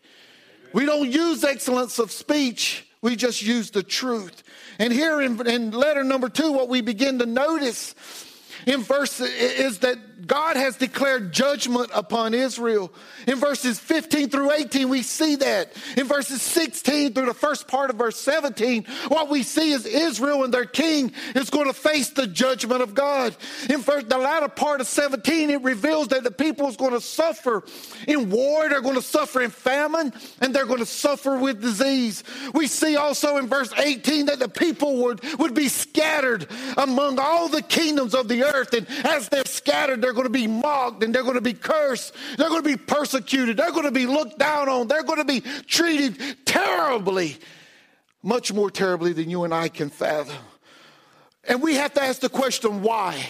We 0.74 0.84
don't 0.84 1.10
use 1.10 1.42
excellence 1.42 1.98
of 1.98 2.12
speech, 2.12 2.84
we 3.00 3.16
just 3.16 3.42
use 3.42 3.70
the 3.70 3.82
truth. 3.82 4.42
And 4.78 4.92
here 4.92 5.20
in, 5.20 5.46
in 5.46 5.70
letter 5.70 6.04
number 6.04 6.28
two, 6.28 6.52
what 6.52 6.68
we 6.68 6.80
begin 6.80 7.18
to 7.20 7.26
notice 7.26 7.94
in 8.66 8.82
verse 8.82 9.20
is 9.20 9.80
that 9.80 9.98
God 10.26 10.56
has 10.56 10.76
declared 10.76 11.32
judgment 11.32 11.90
upon 11.94 12.34
Israel. 12.34 12.92
In 13.28 13.36
verses 13.36 13.78
15 13.78 14.30
through 14.30 14.52
18, 14.52 14.88
we 14.88 15.02
see 15.02 15.36
that. 15.36 15.72
In 15.96 16.06
verses 16.06 16.42
16 16.42 17.12
through 17.12 17.26
the 17.26 17.34
first 17.34 17.68
part 17.68 17.90
of 17.90 17.96
verse 17.96 18.16
17, 18.16 18.84
what 19.08 19.28
we 19.28 19.44
see 19.44 19.70
is 19.70 19.86
Israel 19.86 20.42
and 20.42 20.52
their 20.52 20.64
king 20.64 21.12
is 21.36 21.50
going 21.50 21.66
to 21.66 21.72
face 21.72 22.10
the 22.10 22.26
judgment 22.26 22.82
of 22.82 22.94
God. 22.94 23.36
In 23.70 23.80
first, 23.80 24.08
the 24.08 24.18
latter 24.18 24.48
part 24.48 24.80
of 24.80 24.88
17, 24.88 25.50
it 25.50 25.62
reveals 25.62 26.08
that 26.08 26.24
the 26.24 26.32
people 26.32 26.68
is 26.68 26.76
going 26.76 26.92
to 26.92 27.00
suffer 27.00 27.62
in 28.08 28.30
war, 28.30 28.68
they're 28.68 28.80
going 28.80 28.96
to 28.96 29.02
suffer 29.02 29.40
in 29.40 29.50
famine, 29.50 30.12
and 30.40 30.54
they're 30.54 30.66
going 30.66 30.78
to 30.80 30.86
suffer 30.86 31.38
with 31.38 31.60
disease. 31.60 32.24
We 32.54 32.66
see 32.66 32.96
also 32.96 33.36
in 33.36 33.46
verse 33.46 33.72
18 33.76 34.26
that 34.26 34.40
the 34.40 34.48
people 34.48 34.96
would, 35.04 35.22
would 35.38 35.54
be 35.54 35.68
scattered 35.68 36.48
among 36.76 37.20
all 37.20 37.48
the 37.48 37.62
kingdoms 37.62 38.14
of 38.14 38.26
the 38.26 38.42
earth. 38.42 38.72
And 38.74 38.86
as 39.04 39.28
they're 39.28 39.44
scattered, 39.46 40.07
they're 40.08 40.14
going 40.14 40.24
to 40.24 40.30
be 40.30 40.46
mocked 40.46 41.04
and 41.04 41.14
they're 41.14 41.22
going 41.22 41.34
to 41.34 41.42
be 41.42 41.52
cursed. 41.52 42.14
They're 42.38 42.48
going 42.48 42.62
to 42.62 42.68
be 42.68 42.78
persecuted. 42.78 43.58
They're 43.58 43.72
going 43.72 43.84
to 43.84 43.90
be 43.90 44.06
looked 44.06 44.38
down 44.38 44.66
on. 44.66 44.88
They're 44.88 45.02
going 45.02 45.18
to 45.18 45.24
be 45.26 45.42
treated 45.66 46.46
terribly, 46.46 47.36
much 48.22 48.50
more 48.50 48.70
terribly 48.70 49.12
than 49.12 49.28
you 49.28 49.44
and 49.44 49.52
I 49.52 49.68
can 49.68 49.90
fathom. 49.90 50.38
And 51.44 51.60
we 51.60 51.74
have 51.74 51.92
to 51.92 52.02
ask 52.02 52.22
the 52.22 52.30
question 52.30 52.80
why? 52.80 53.22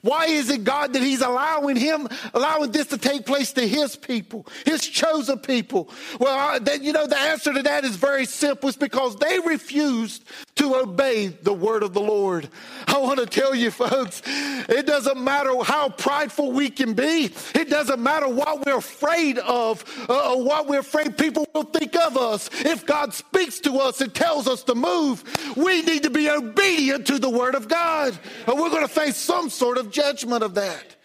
Why 0.00 0.26
is 0.26 0.50
it 0.50 0.64
God 0.64 0.92
that 0.92 1.02
He's 1.02 1.20
allowing 1.20 1.76
Him, 1.76 2.08
allowing 2.34 2.72
this 2.72 2.88
to 2.88 2.98
take 2.98 3.24
place 3.24 3.52
to 3.52 3.66
His 3.66 3.94
people, 3.94 4.44
His 4.64 4.80
chosen 4.80 5.38
people? 5.38 5.88
Well, 6.18 6.58
that, 6.58 6.82
you 6.82 6.92
know, 6.92 7.06
the 7.06 7.16
answer 7.16 7.52
to 7.52 7.62
that 7.62 7.84
is 7.84 7.94
very 7.94 8.26
simple. 8.26 8.68
It's 8.68 8.78
because 8.78 9.14
they 9.16 9.38
refused 9.38 10.24
to 10.58 10.76
obey 10.76 11.28
the 11.28 11.52
word 11.52 11.82
of 11.82 11.94
the 11.94 12.00
Lord. 12.00 12.48
I 12.86 12.98
want 12.98 13.18
to 13.18 13.26
tell 13.26 13.54
you, 13.54 13.70
folks, 13.70 14.22
it 14.26 14.86
doesn't 14.86 15.22
matter 15.22 15.52
how 15.62 15.88
prideful 15.88 16.52
we 16.52 16.70
can 16.70 16.94
be. 16.94 17.30
It 17.54 17.70
doesn't 17.70 18.00
matter 18.00 18.28
what 18.28 18.64
we're 18.64 18.78
afraid 18.78 19.38
of 19.38 19.84
uh, 20.08 20.34
or 20.34 20.44
what 20.44 20.68
we're 20.68 20.80
afraid 20.80 21.16
people 21.16 21.46
will 21.54 21.64
think 21.64 21.96
of 21.96 22.16
us. 22.16 22.50
If 22.52 22.86
God 22.86 23.14
speaks 23.14 23.60
to 23.60 23.78
us 23.78 24.00
and 24.00 24.14
tells 24.14 24.46
us 24.46 24.62
to 24.64 24.74
move, 24.74 25.24
we 25.56 25.82
need 25.82 26.02
to 26.04 26.10
be 26.10 26.28
obedient 26.28 27.06
to 27.06 27.18
the 27.18 27.30
word 27.30 27.54
of 27.54 27.68
God. 27.68 28.18
Or 28.46 28.56
we're 28.56 28.70
going 28.70 28.86
to 28.86 28.92
face 28.92 29.16
some 29.16 29.50
sort 29.50 29.78
of 29.78 29.90
judgment 29.90 30.42
of 30.42 30.54
that. 30.54 30.96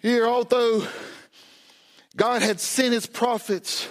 Here, 0.00 0.26
although 0.26 0.86
God 2.16 2.42
had 2.42 2.60
sent 2.60 2.94
his 2.94 3.06
prophets 3.06 3.88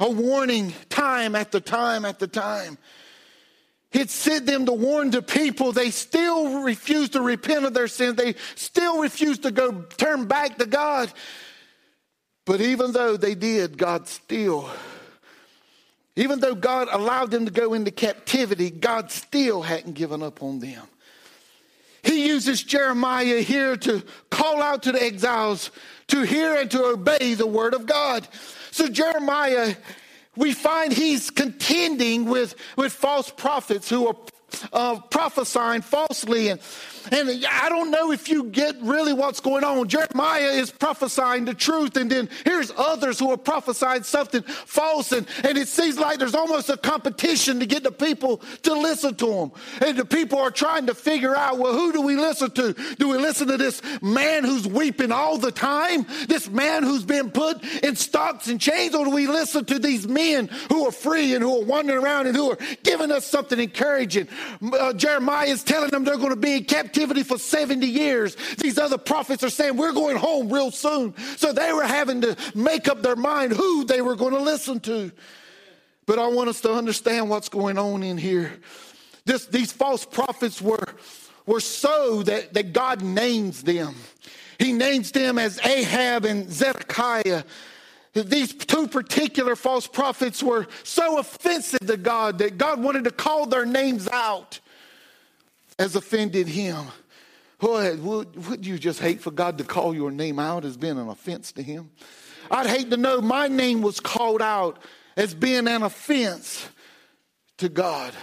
a 0.00 0.10
warning 0.10 0.74
time 0.88 1.34
after 1.34 1.60
time 1.60 2.04
after 2.04 2.26
time, 2.26 2.78
He'd 3.90 4.10
sent 4.10 4.46
them 4.46 4.66
to 4.66 4.72
warn 4.72 5.10
the 5.10 5.22
people. 5.22 5.72
They 5.72 5.90
still 5.90 6.62
refused 6.62 7.14
to 7.14 7.22
repent 7.22 7.64
of 7.64 7.72
their 7.72 7.88
sins. 7.88 8.16
They 8.16 8.34
still 8.54 9.00
refused 9.00 9.44
to 9.44 9.50
go 9.50 9.82
turn 9.96 10.26
back 10.26 10.58
to 10.58 10.66
God. 10.66 11.10
But 12.44 12.60
even 12.60 12.92
though 12.92 13.16
they 13.16 13.34
did, 13.34 13.78
God 13.78 14.08
still, 14.08 14.68
even 16.16 16.40
though 16.40 16.54
God 16.54 16.88
allowed 16.90 17.30
them 17.30 17.46
to 17.46 17.52
go 17.52 17.74
into 17.74 17.90
captivity, 17.90 18.70
God 18.70 19.10
still 19.10 19.62
hadn't 19.62 19.94
given 19.94 20.22
up 20.22 20.42
on 20.42 20.58
them. 20.58 20.82
He 22.02 22.26
uses 22.26 22.62
Jeremiah 22.62 23.40
here 23.40 23.76
to 23.76 24.02
call 24.30 24.62
out 24.62 24.84
to 24.84 24.92
the 24.92 25.02
exiles 25.02 25.70
to 26.08 26.22
hear 26.22 26.56
and 26.56 26.70
to 26.70 26.84
obey 26.84 27.34
the 27.34 27.46
word 27.46 27.74
of 27.74 27.86
God. 27.86 28.26
So 28.70 28.88
Jeremiah 28.88 29.74
we 30.38 30.52
find 30.52 30.92
he's 30.92 31.30
contending 31.30 32.26
with, 32.26 32.54
with 32.76 32.92
false 32.92 33.28
prophets 33.28 33.90
who 33.90 34.06
are 34.06 34.16
uh, 34.72 35.00
prophesying 35.10 35.82
falsely. 35.82 36.48
And, 36.48 36.60
and 37.10 37.46
I 37.50 37.68
don't 37.68 37.90
know 37.90 38.12
if 38.12 38.28
you 38.28 38.44
get 38.44 38.76
really 38.80 39.12
what's 39.12 39.40
going 39.40 39.64
on. 39.64 39.88
Jeremiah 39.88 40.50
is 40.50 40.70
prophesying 40.70 41.44
the 41.44 41.54
truth, 41.54 41.96
and 41.96 42.10
then 42.10 42.28
here's 42.44 42.70
others 42.76 43.18
who 43.18 43.30
are 43.30 43.36
prophesying 43.36 44.02
something 44.02 44.42
false. 44.42 45.12
And, 45.12 45.26
and 45.44 45.56
it 45.56 45.68
seems 45.68 45.98
like 45.98 46.18
there's 46.18 46.34
almost 46.34 46.68
a 46.68 46.76
competition 46.76 47.60
to 47.60 47.66
get 47.66 47.82
the 47.82 47.92
people 47.92 48.38
to 48.62 48.74
listen 48.74 49.14
to 49.16 49.26
them. 49.26 49.52
And 49.80 49.96
the 49.96 50.04
people 50.04 50.38
are 50.38 50.50
trying 50.50 50.86
to 50.86 50.94
figure 50.94 51.34
out, 51.34 51.58
well, 51.58 51.72
who 51.72 51.92
do 51.92 52.02
we 52.02 52.16
listen 52.16 52.50
to? 52.52 52.74
Do 52.98 53.08
we 53.08 53.16
listen 53.16 53.48
to 53.48 53.56
this 53.56 53.80
man 54.02 54.44
who's 54.44 54.66
weeping 54.66 55.12
all 55.12 55.38
the 55.38 55.52
time? 55.52 56.06
This 56.26 56.48
man 56.48 56.82
who's 56.82 57.04
been 57.04 57.30
put 57.30 57.62
in 57.82 57.96
stocks 57.96 58.48
and 58.48 58.60
chains? 58.60 58.94
Or 58.94 59.04
do 59.04 59.10
we 59.10 59.26
listen 59.26 59.64
to 59.66 59.78
these 59.78 60.06
men 60.06 60.48
who 60.68 60.86
are 60.86 60.92
free 60.92 61.34
and 61.34 61.42
who 61.42 61.62
are 61.62 61.64
wandering 61.64 62.02
around 62.02 62.26
and 62.26 62.36
who 62.36 62.50
are 62.50 62.58
giving 62.82 63.10
us 63.10 63.26
something 63.26 63.58
encouraging? 63.58 64.28
Uh, 64.62 64.92
Jeremiah 64.92 65.46
is 65.46 65.64
telling 65.64 65.90
them 65.90 66.04
they're 66.04 66.16
going 66.16 66.30
to 66.30 66.36
be 66.36 66.56
in 66.56 66.64
captivity 66.64 67.22
for 67.22 67.38
70 67.38 67.86
years. 67.86 68.36
These 68.58 68.78
other 68.78 68.98
prophets 68.98 69.42
are 69.44 69.50
saying, 69.50 69.76
We're 69.76 69.92
going 69.92 70.16
home 70.16 70.52
real 70.52 70.70
soon. 70.70 71.14
So 71.36 71.52
they 71.52 71.72
were 71.72 71.84
having 71.86 72.20
to 72.22 72.36
make 72.54 72.88
up 72.88 73.02
their 73.02 73.16
mind 73.16 73.52
who 73.52 73.84
they 73.84 74.00
were 74.00 74.16
going 74.16 74.34
to 74.34 74.40
listen 74.40 74.80
to. 74.80 75.12
But 76.06 76.18
I 76.18 76.26
want 76.28 76.48
us 76.48 76.62
to 76.62 76.72
understand 76.72 77.28
what's 77.28 77.48
going 77.48 77.76
on 77.76 78.02
in 78.02 78.16
here. 78.16 78.52
This, 79.26 79.44
these 79.44 79.72
false 79.72 80.06
prophets 80.06 80.62
were, 80.62 80.88
were 81.44 81.60
so 81.60 82.22
that, 82.22 82.54
that 82.54 82.72
God 82.72 83.02
names 83.02 83.62
them. 83.62 83.94
He 84.58 84.72
names 84.72 85.12
them 85.12 85.38
as 85.38 85.60
Ahab 85.64 86.24
and 86.24 86.50
Zedekiah. 86.50 87.44
These 88.14 88.54
two 88.54 88.88
particular 88.88 89.54
false 89.54 89.86
prophets 89.86 90.42
were 90.42 90.66
so 90.82 91.18
offensive 91.18 91.80
to 91.86 91.96
God 91.96 92.38
that 92.38 92.58
God 92.58 92.82
wanted 92.82 93.04
to 93.04 93.10
call 93.10 93.46
their 93.46 93.66
names 93.66 94.08
out 94.08 94.60
as 95.78 95.94
offended 95.94 96.48
him. 96.48 96.86
Would, 97.60 98.48
would 98.48 98.66
you 98.66 98.78
just 98.78 99.00
hate 99.00 99.20
for 99.20 99.30
God 99.30 99.58
to 99.58 99.64
call 99.64 99.94
your 99.94 100.10
name 100.10 100.38
out 100.38 100.64
as 100.64 100.76
being 100.76 100.98
an 100.98 101.08
offense 101.08 101.52
to 101.52 101.62
him? 101.62 101.90
I'd 102.50 102.66
hate 102.66 102.90
to 102.90 102.96
know 102.96 103.20
my 103.20 103.48
name 103.48 103.82
was 103.82 104.00
called 104.00 104.42
out 104.42 104.78
as 105.16 105.34
being 105.34 105.68
an 105.68 105.82
offense 105.82 106.66
to 107.58 107.68
God 107.68 108.14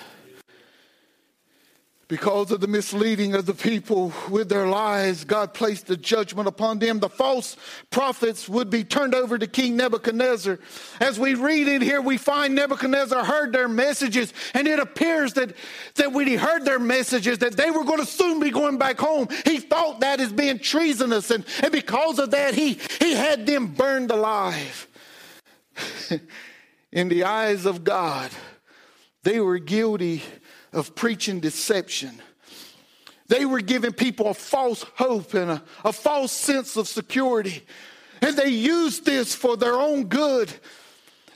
because 2.08 2.52
of 2.52 2.62
the 2.62 2.68
misleading 2.68 3.34
of 3.34 3.48
the 3.48 3.54
people 3.54 4.14
with 4.30 4.48
their 4.48 4.68
lies, 4.68 5.24
God 5.24 5.54
placed 5.56 5.88
the 5.88 5.98
judgment 5.98 6.48
upon 6.48 6.78
them. 6.78 7.00
The 7.00 7.10
false 7.10 7.58
prophets 7.90 8.48
would 8.48 8.70
be 8.70 8.84
turned 8.84 9.16
over 9.16 9.38
to 9.40 9.48
King 9.48 9.76
Nebuchadnezzar. 9.76 10.60
As 11.00 11.20
we 11.20 11.34
read 11.34 11.68
in 11.68 11.82
here, 11.82 12.02
we 12.02 12.18
find 12.18 12.54
Nebuchadnezzar 12.54 13.26
heard 13.26 13.54
their 13.54 13.68
messages, 13.68 14.34
and 14.54 14.68
it 14.68 14.80
appears 14.80 15.34
that, 15.34 15.56
that 15.96 16.14
when 16.14 16.28
he 16.28 16.36
heard 16.36 16.64
their 16.64 16.80
messages, 16.80 17.40
that 17.40 17.58
they 17.58 17.72
were 17.72 17.84
going 17.84 18.00
to 18.00 18.06
soon 18.06 18.40
be 18.40 18.52
going 18.52 18.78
back 18.78 19.00
home. 19.00 19.28
He 19.44 19.58
thought 19.58 20.02
that 20.02 20.20
as 20.20 20.32
being 20.32 20.60
treasonous, 20.60 21.32
and, 21.32 21.44
and 21.64 21.72
because 21.72 22.20
of 22.20 22.32
that, 22.32 22.54
he, 22.54 22.80
he 23.00 23.16
had 23.16 23.48
them 23.48 23.68
burned 23.68 24.12
alive. 24.12 24.88
in 26.92 27.10
the 27.10 27.24
eyes 27.24 27.66
of 27.66 27.84
God, 27.84 28.30
they 29.24 29.40
were 29.40 29.58
guilty 29.58 30.22
of 30.76 30.94
preaching 30.94 31.40
deception. 31.40 32.22
They 33.28 33.46
were 33.46 33.62
giving 33.62 33.94
people 33.94 34.28
a 34.28 34.34
false 34.34 34.86
hope 34.96 35.34
and 35.34 35.50
a, 35.50 35.64
a 35.84 35.92
false 35.92 36.32
sense 36.32 36.76
of 36.76 36.88
security. 36.88 37.66
And 38.22 38.38
they 38.38 38.50
used 38.50 39.06
this 39.06 39.34
for 39.34 39.58
their 39.58 39.74
own 39.74 40.06
good. 40.06 40.54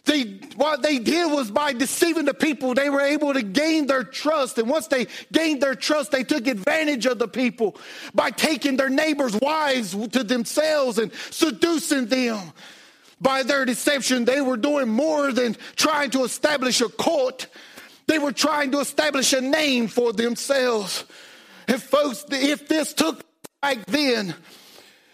They, 0.05 0.39
what 0.55 0.81
they 0.81 0.99
did 0.99 1.31
was 1.31 1.49
by 1.51 1.73
deceiving 1.73 2.25
the 2.25 2.33
people, 2.33 2.73
they 2.73 2.89
were 2.89 3.01
able 3.01 3.33
to 3.33 3.41
gain 3.41 3.87
their 3.87 4.03
trust. 4.03 4.57
And 4.57 4.69
once 4.69 4.87
they 4.87 5.07
gained 5.31 5.61
their 5.61 5.75
trust, 5.75 6.11
they 6.11 6.23
took 6.23 6.47
advantage 6.47 7.05
of 7.05 7.17
the 7.17 7.27
people 7.27 7.75
by 8.13 8.31
taking 8.31 8.77
their 8.77 8.89
neighbors' 8.89 9.37
wives 9.41 9.95
to 10.09 10.23
themselves 10.23 10.99
and 10.99 11.11
seducing 11.31 12.05
them. 12.07 12.39
By 13.21 13.43
their 13.43 13.65
deception, 13.65 14.25
they 14.25 14.41
were 14.41 14.57
doing 14.57 14.87
more 14.87 15.31
than 15.31 15.57
trying 15.75 16.11
to 16.11 16.23
establish 16.23 16.81
a 16.81 16.89
court 16.89 17.47
they 18.09 18.19
were 18.19 18.31
trying 18.31 18.71
to 18.71 18.79
establish 18.79 19.33
a 19.33 19.41
name 19.41 19.87
for 19.87 20.11
themselves. 20.11 21.05
And 21.67 21.81
folks, 21.81 22.25
if 22.31 22.67
this 22.67 22.93
took 22.93 23.23
back 23.61 23.85
then, 23.85 24.33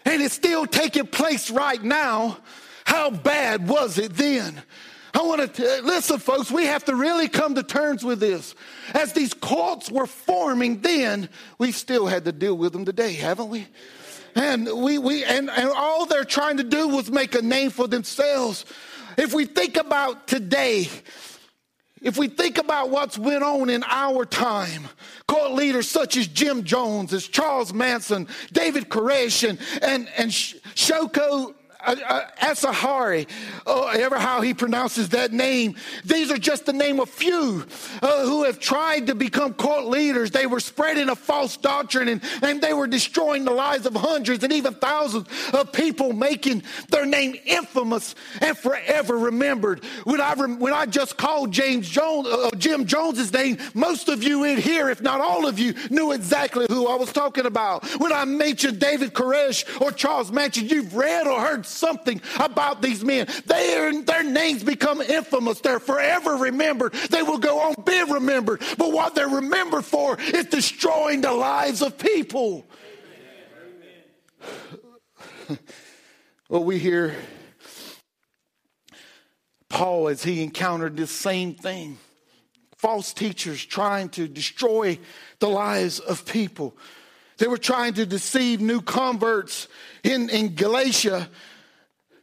and 0.06 0.22
it's 0.22 0.34
still 0.34 0.64
taking 0.64 1.06
place 1.06 1.50
right 1.50 1.82
now, 1.82 2.38
how 2.86 3.10
bad 3.10 3.68
was 3.68 3.98
it 3.98 4.14
then? 4.14 4.62
I 5.12 5.22
want 5.22 5.54
to 5.54 5.82
listen, 5.82 6.18
folks. 6.18 6.50
We 6.50 6.64
have 6.66 6.84
to 6.86 6.94
really 6.94 7.28
come 7.28 7.54
to 7.56 7.62
terms 7.62 8.02
with 8.02 8.18
this. 8.18 8.54
As 8.94 9.12
these 9.12 9.34
cults 9.34 9.90
were 9.90 10.06
forming 10.06 10.80
then, 10.80 11.28
we 11.58 11.72
still 11.72 12.06
had 12.06 12.24
to 12.24 12.32
deal 12.32 12.56
with 12.56 12.72
them 12.72 12.86
today, 12.86 13.12
haven't 13.12 13.48
we? 13.48 13.66
And 14.34 14.68
we, 14.82 14.96
we 14.96 15.22
and, 15.24 15.50
and 15.50 15.70
all 15.70 16.06
they're 16.06 16.24
trying 16.24 16.58
to 16.58 16.64
do 16.64 16.88
was 16.88 17.10
make 17.10 17.34
a 17.34 17.42
name 17.42 17.70
for 17.70 17.88
themselves. 17.88 18.64
If 19.18 19.34
we 19.34 19.44
think 19.44 19.76
about 19.76 20.28
today, 20.28 20.88
if 22.00 22.18
we 22.18 22.28
think 22.28 22.58
about 22.58 22.90
what's 22.90 23.18
went 23.18 23.42
on 23.42 23.70
in 23.70 23.82
our 23.84 24.24
time, 24.24 24.88
cult 25.26 25.52
leaders 25.52 25.88
such 25.88 26.16
as 26.16 26.26
Jim 26.28 26.62
Jones, 26.62 27.12
as 27.12 27.26
Charles 27.26 27.72
Manson, 27.72 28.28
David 28.52 28.88
Koresh, 28.88 29.48
and, 29.48 29.58
and, 29.82 30.08
and 30.16 30.30
Shoko 30.30 31.54
Asahari, 31.86 33.28
oh, 33.66 33.88
ever 33.88 34.18
how 34.18 34.40
he 34.40 34.54
pronounces 34.54 35.10
that 35.10 35.32
name. 35.32 35.76
These 36.04 36.30
are 36.30 36.38
just 36.38 36.66
the 36.66 36.72
name 36.72 37.00
of 37.00 37.08
few 37.08 37.64
uh, 38.02 38.24
who 38.24 38.44
have 38.44 38.58
tried 38.58 39.06
to 39.06 39.14
become 39.14 39.54
cult 39.54 39.86
leaders. 39.86 40.30
They 40.30 40.46
were 40.46 40.60
spreading 40.60 41.08
a 41.08 41.14
false 41.14 41.56
doctrine 41.56 42.08
and, 42.08 42.22
and 42.42 42.60
they 42.60 42.72
were 42.72 42.86
destroying 42.86 43.44
the 43.44 43.52
lives 43.52 43.86
of 43.86 43.94
hundreds 43.94 44.42
and 44.42 44.52
even 44.52 44.74
thousands 44.74 45.28
of 45.52 45.72
people, 45.72 46.12
making 46.12 46.62
their 46.88 47.06
name 47.06 47.36
infamous 47.44 48.14
and 48.40 48.56
forever 48.56 49.16
remembered. 49.16 49.84
When 50.04 50.20
I, 50.20 50.34
when 50.34 50.72
I 50.72 50.86
just 50.86 51.16
called 51.16 51.52
James 51.52 51.88
Jones, 51.88 52.26
uh, 52.26 52.50
Jim 52.58 52.86
Jones's 52.86 53.32
name, 53.32 53.58
most 53.74 54.08
of 54.08 54.22
you 54.22 54.44
in 54.44 54.58
here, 54.58 54.88
if 54.90 55.00
not 55.00 55.20
all 55.20 55.46
of 55.46 55.58
you, 55.58 55.74
knew 55.90 56.12
exactly 56.12 56.66
who 56.68 56.88
I 56.88 56.96
was 56.96 57.12
talking 57.12 57.46
about. 57.46 57.84
When 57.98 58.12
I 58.12 58.24
mentioned 58.24 58.78
David 58.78 59.12
Koresh 59.12 59.80
or 59.80 59.92
Charles 59.92 60.32
Manson, 60.32 60.68
you've 60.68 60.94
read 60.94 61.26
or 61.26 61.40
heard 61.40 61.66
something 61.76 62.20
about 62.40 62.82
these 62.82 63.04
men. 63.04 63.26
They 63.46 64.02
their 64.04 64.22
names 64.22 64.64
become 64.64 65.00
infamous. 65.00 65.60
They're 65.60 65.80
forever 65.80 66.36
remembered. 66.36 66.94
They 67.10 67.22
will 67.22 67.38
go 67.38 67.60
on 67.60 67.74
being 67.84 68.10
remembered. 68.10 68.62
But 68.78 68.92
what 68.92 69.14
they're 69.14 69.28
remembered 69.28 69.84
for 69.84 70.18
is 70.20 70.46
destroying 70.46 71.20
the 71.20 71.32
lives 71.32 71.82
of 71.82 71.98
people. 71.98 72.66
well, 76.48 76.64
we 76.64 76.78
hear 76.78 77.14
Paul 79.68 80.08
as 80.08 80.22
he 80.22 80.42
encountered 80.42 80.96
this 80.96 81.10
same 81.10 81.54
thing 81.54 81.98
false 82.76 83.12
teachers 83.12 83.64
trying 83.64 84.08
to 84.10 84.28
destroy 84.28 84.98
the 85.38 85.48
lives 85.48 85.98
of 85.98 86.24
people. 86.24 86.76
They 87.38 87.48
were 87.48 87.58
trying 87.58 87.94
to 87.94 88.06
deceive 88.06 88.60
new 88.60 88.80
converts 88.80 89.68
in, 90.02 90.30
in 90.30 90.54
Galatia 90.54 91.28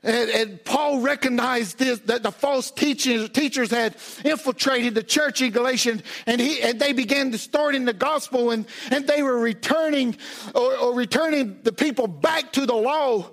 and, 0.03 0.29
and, 0.29 0.63
Paul 0.65 0.99
recognized 0.99 1.79
this, 1.79 1.99
that 1.99 2.23
the 2.23 2.31
false 2.31 2.71
teachers, 2.71 3.29
teachers 3.29 3.71
had 3.71 3.95
infiltrated 4.25 4.95
the 4.95 5.03
church 5.03 5.41
in 5.41 5.51
Galatia 5.51 5.99
and, 6.25 6.41
he, 6.41 6.61
and 6.61 6.79
they 6.79 6.91
began 6.91 7.31
distorting 7.31 7.85
the 7.85 7.93
gospel 7.93 8.51
and, 8.51 8.65
and 8.91 9.07
they 9.07 9.23
were 9.23 9.39
returning 9.39 10.17
or, 10.53 10.75
or 10.75 10.93
returning 10.93 11.59
the 11.63 11.71
people 11.71 12.07
back 12.07 12.51
to 12.53 12.65
the 12.65 12.75
law 12.75 13.29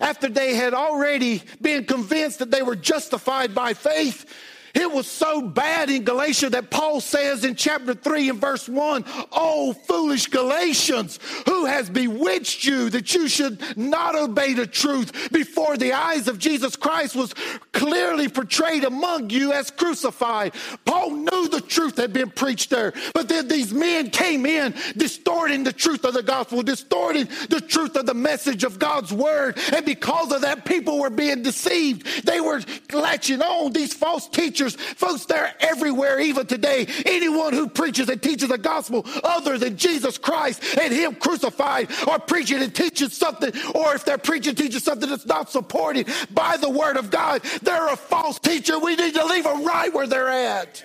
after 0.00 0.28
they 0.28 0.54
had 0.54 0.74
already 0.74 1.42
been 1.60 1.84
convinced 1.84 2.38
that 2.40 2.50
they 2.50 2.62
were 2.62 2.76
justified 2.76 3.54
by 3.54 3.74
faith. 3.74 4.26
It 4.74 4.90
was 4.90 5.06
so 5.06 5.42
bad 5.42 5.90
in 5.90 6.04
Galatia 6.04 6.48
that 6.50 6.70
Paul 6.70 7.02
says 7.02 7.44
in 7.44 7.56
chapter 7.56 7.92
3 7.92 8.30
and 8.30 8.40
verse 8.40 8.68
1 8.68 9.04
Oh, 9.32 9.74
foolish 9.74 10.28
Galatians, 10.28 11.18
who 11.46 11.66
has 11.66 11.90
bewitched 11.90 12.64
you 12.64 12.88
that 12.90 13.12
you 13.12 13.28
should 13.28 13.60
not 13.76 14.14
obey 14.14 14.54
the 14.54 14.66
truth 14.66 15.30
before 15.30 15.76
the 15.76 15.92
eyes 15.92 16.26
of 16.26 16.38
Jesus 16.38 16.74
Christ 16.74 17.14
was 17.14 17.34
clearly 17.72 18.28
portrayed 18.28 18.84
among 18.84 19.28
you 19.28 19.52
as 19.52 19.70
crucified? 19.70 20.54
Paul 20.86 21.10
knew 21.10 21.48
the 21.48 21.60
truth 21.60 21.98
had 21.98 22.14
been 22.14 22.30
preached 22.30 22.70
there, 22.70 22.94
but 23.12 23.28
then 23.28 23.48
these 23.48 23.74
men 23.74 24.08
came 24.08 24.46
in 24.46 24.74
distorting 24.96 25.64
the 25.64 25.72
truth 25.72 26.04
of 26.06 26.14
the 26.14 26.22
gospel, 26.22 26.62
distorting 26.62 27.28
the 27.50 27.60
truth 27.60 27.94
of 27.96 28.06
the 28.06 28.14
message 28.14 28.64
of 28.64 28.78
God's 28.78 29.12
word. 29.12 29.58
And 29.74 29.84
because 29.84 30.32
of 30.32 30.40
that, 30.42 30.64
people 30.64 30.98
were 30.98 31.10
being 31.10 31.42
deceived. 31.42 32.24
They 32.24 32.40
were 32.40 32.62
latching 32.90 33.42
on 33.42 33.72
these 33.72 33.92
false 33.92 34.28
teachers 34.28 34.61
preachers, 34.62 34.94
folks, 34.94 35.24
they're 35.26 35.54
everywhere 35.60 36.20
even 36.20 36.46
today. 36.46 36.86
Anyone 37.06 37.52
who 37.52 37.68
preaches 37.68 38.08
and 38.08 38.22
teaches 38.22 38.48
the 38.48 38.58
gospel 38.58 39.04
other 39.24 39.58
than 39.58 39.76
Jesus 39.76 40.18
Christ 40.18 40.62
and 40.78 40.92
Him 40.92 41.14
crucified, 41.14 41.90
or 42.06 42.18
preaching 42.18 42.62
and 42.62 42.74
teaching 42.74 43.08
something, 43.08 43.52
or 43.74 43.94
if 43.94 44.04
they're 44.04 44.18
preaching 44.18 44.50
and 44.50 44.58
teaching 44.58 44.80
something 44.80 45.08
that's 45.08 45.26
not 45.26 45.50
supported 45.50 46.08
by 46.30 46.56
the 46.56 46.70
Word 46.70 46.96
of 46.96 47.10
God, 47.10 47.42
they're 47.62 47.88
a 47.88 47.96
false 47.96 48.38
teacher. 48.38 48.78
We 48.78 48.96
need 48.96 49.14
to 49.14 49.24
leave 49.24 49.44
them 49.44 49.64
right 49.64 49.92
where 49.92 50.06
they're 50.06 50.28
at. 50.28 50.84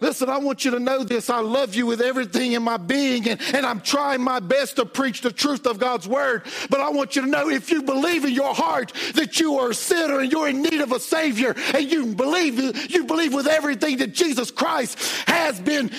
Listen, 0.00 0.28
I 0.28 0.38
want 0.38 0.64
you 0.64 0.70
to 0.72 0.80
know 0.80 1.04
this. 1.04 1.30
I 1.30 1.40
love 1.40 1.74
you 1.74 1.86
with 1.86 2.00
everything 2.00 2.52
in 2.52 2.62
my 2.62 2.76
being, 2.76 3.28
and, 3.28 3.40
and 3.54 3.66
I'm 3.66 3.80
trying 3.80 4.22
my 4.22 4.40
best 4.40 4.76
to 4.76 4.86
preach 4.86 5.20
the 5.20 5.32
truth 5.32 5.66
of 5.66 5.78
God's 5.78 6.08
word. 6.08 6.42
But 6.68 6.80
I 6.80 6.90
want 6.90 7.16
you 7.16 7.22
to 7.22 7.28
know 7.28 7.48
if 7.48 7.70
you 7.70 7.82
believe 7.82 8.24
in 8.24 8.32
your 8.32 8.54
heart 8.54 8.92
that 9.14 9.40
you 9.40 9.58
are 9.58 9.70
a 9.70 9.74
sinner 9.74 10.20
and 10.20 10.32
you're 10.32 10.48
in 10.48 10.62
need 10.62 10.80
of 10.80 10.92
a 10.92 11.00
Savior, 11.00 11.54
and 11.74 11.90
you 11.90 12.14
believe 12.14 12.58
you 12.90 13.04
believe 13.04 13.34
with 13.34 13.46
everything 13.46 13.98
that 13.98 14.14
Jesus 14.14 14.50
Christ 14.50 14.98
has 15.26 15.60
been 15.60 15.90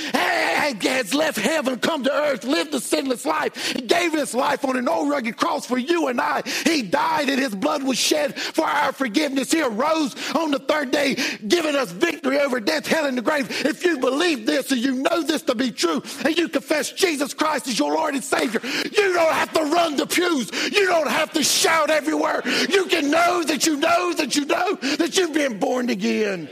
has 1.02 1.14
left 1.14 1.38
heaven, 1.38 1.80
come 1.80 2.04
to 2.04 2.14
earth, 2.14 2.44
lived 2.44 2.74
a 2.74 2.80
sinless 2.80 3.26
life, 3.26 3.76
gave 3.88 4.14
his 4.14 4.34
life 4.34 4.64
on 4.66 4.78
an 4.78 4.88
old 4.88 5.10
rugged 5.10 5.38
cross 5.38 5.66
for 5.66 5.78
you 5.78 6.08
and 6.08 6.22
I. 6.22 6.44
He 6.66 6.82
died 6.82 7.30
and 7.30 7.40
his 7.40 7.56
blood 7.56 7.84
was 7.84 7.98
shed 7.98 8.36
for 8.36 8.66
our 8.66 8.92
forgiveness. 8.92 9.52
He 9.52 9.62
arose 9.62 10.16
on 10.36 10.52
the 10.52 10.60
third 10.60 10.92
day, 10.92 11.16
giving 11.48 11.76
us 11.76 11.92
victory 11.92 12.40
over 12.40 12.60
death, 12.60 12.88
hell, 12.88 13.06
and 13.06 13.18
the 13.18 13.22
grave. 13.22 13.50
If 13.66 13.84
you 13.84 13.91
you 13.92 14.00
believe 14.00 14.46
this 14.46 14.72
and 14.72 14.82
you 14.82 14.96
know 14.96 15.22
this 15.22 15.42
to 15.44 15.56
be 15.56 15.72
true 15.72 16.02
and 16.26 16.38
you 16.38 16.48
confess 16.48 16.92
Jesus 16.92 17.34
Christ 17.34 17.68
as 17.68 17.78
your 17.78 17.94
Lord 17.94 18.14
and 18.14 18.24
Savior, 18.24 18.62
you 18.64 19.14
don't 19.14 19.34
have 19.34 19.52
to 19.54 19.62
run 19.64 19.98
the 19.98 20.08
pews. 20.08 20.52
You 20.72 20.88
don't 20.88 21.10
have 21.10 21.32
to 21.34 21.44
shout 21.44 21.90
everywhere. 21.90 22.42
You 22.70 22.86
can 22.86 23.12
know 23.12 23.44
that 23.44 23.66
you 23.66 23.78
know 23.78 24.14
that 24.14 24.36
you 24.36 24.46
know 24.46 24.76
that 24.76 25.18
you've 25.18 25.34
been 25.34 25.60
born 25.60 25.90
again. 25.90 26.50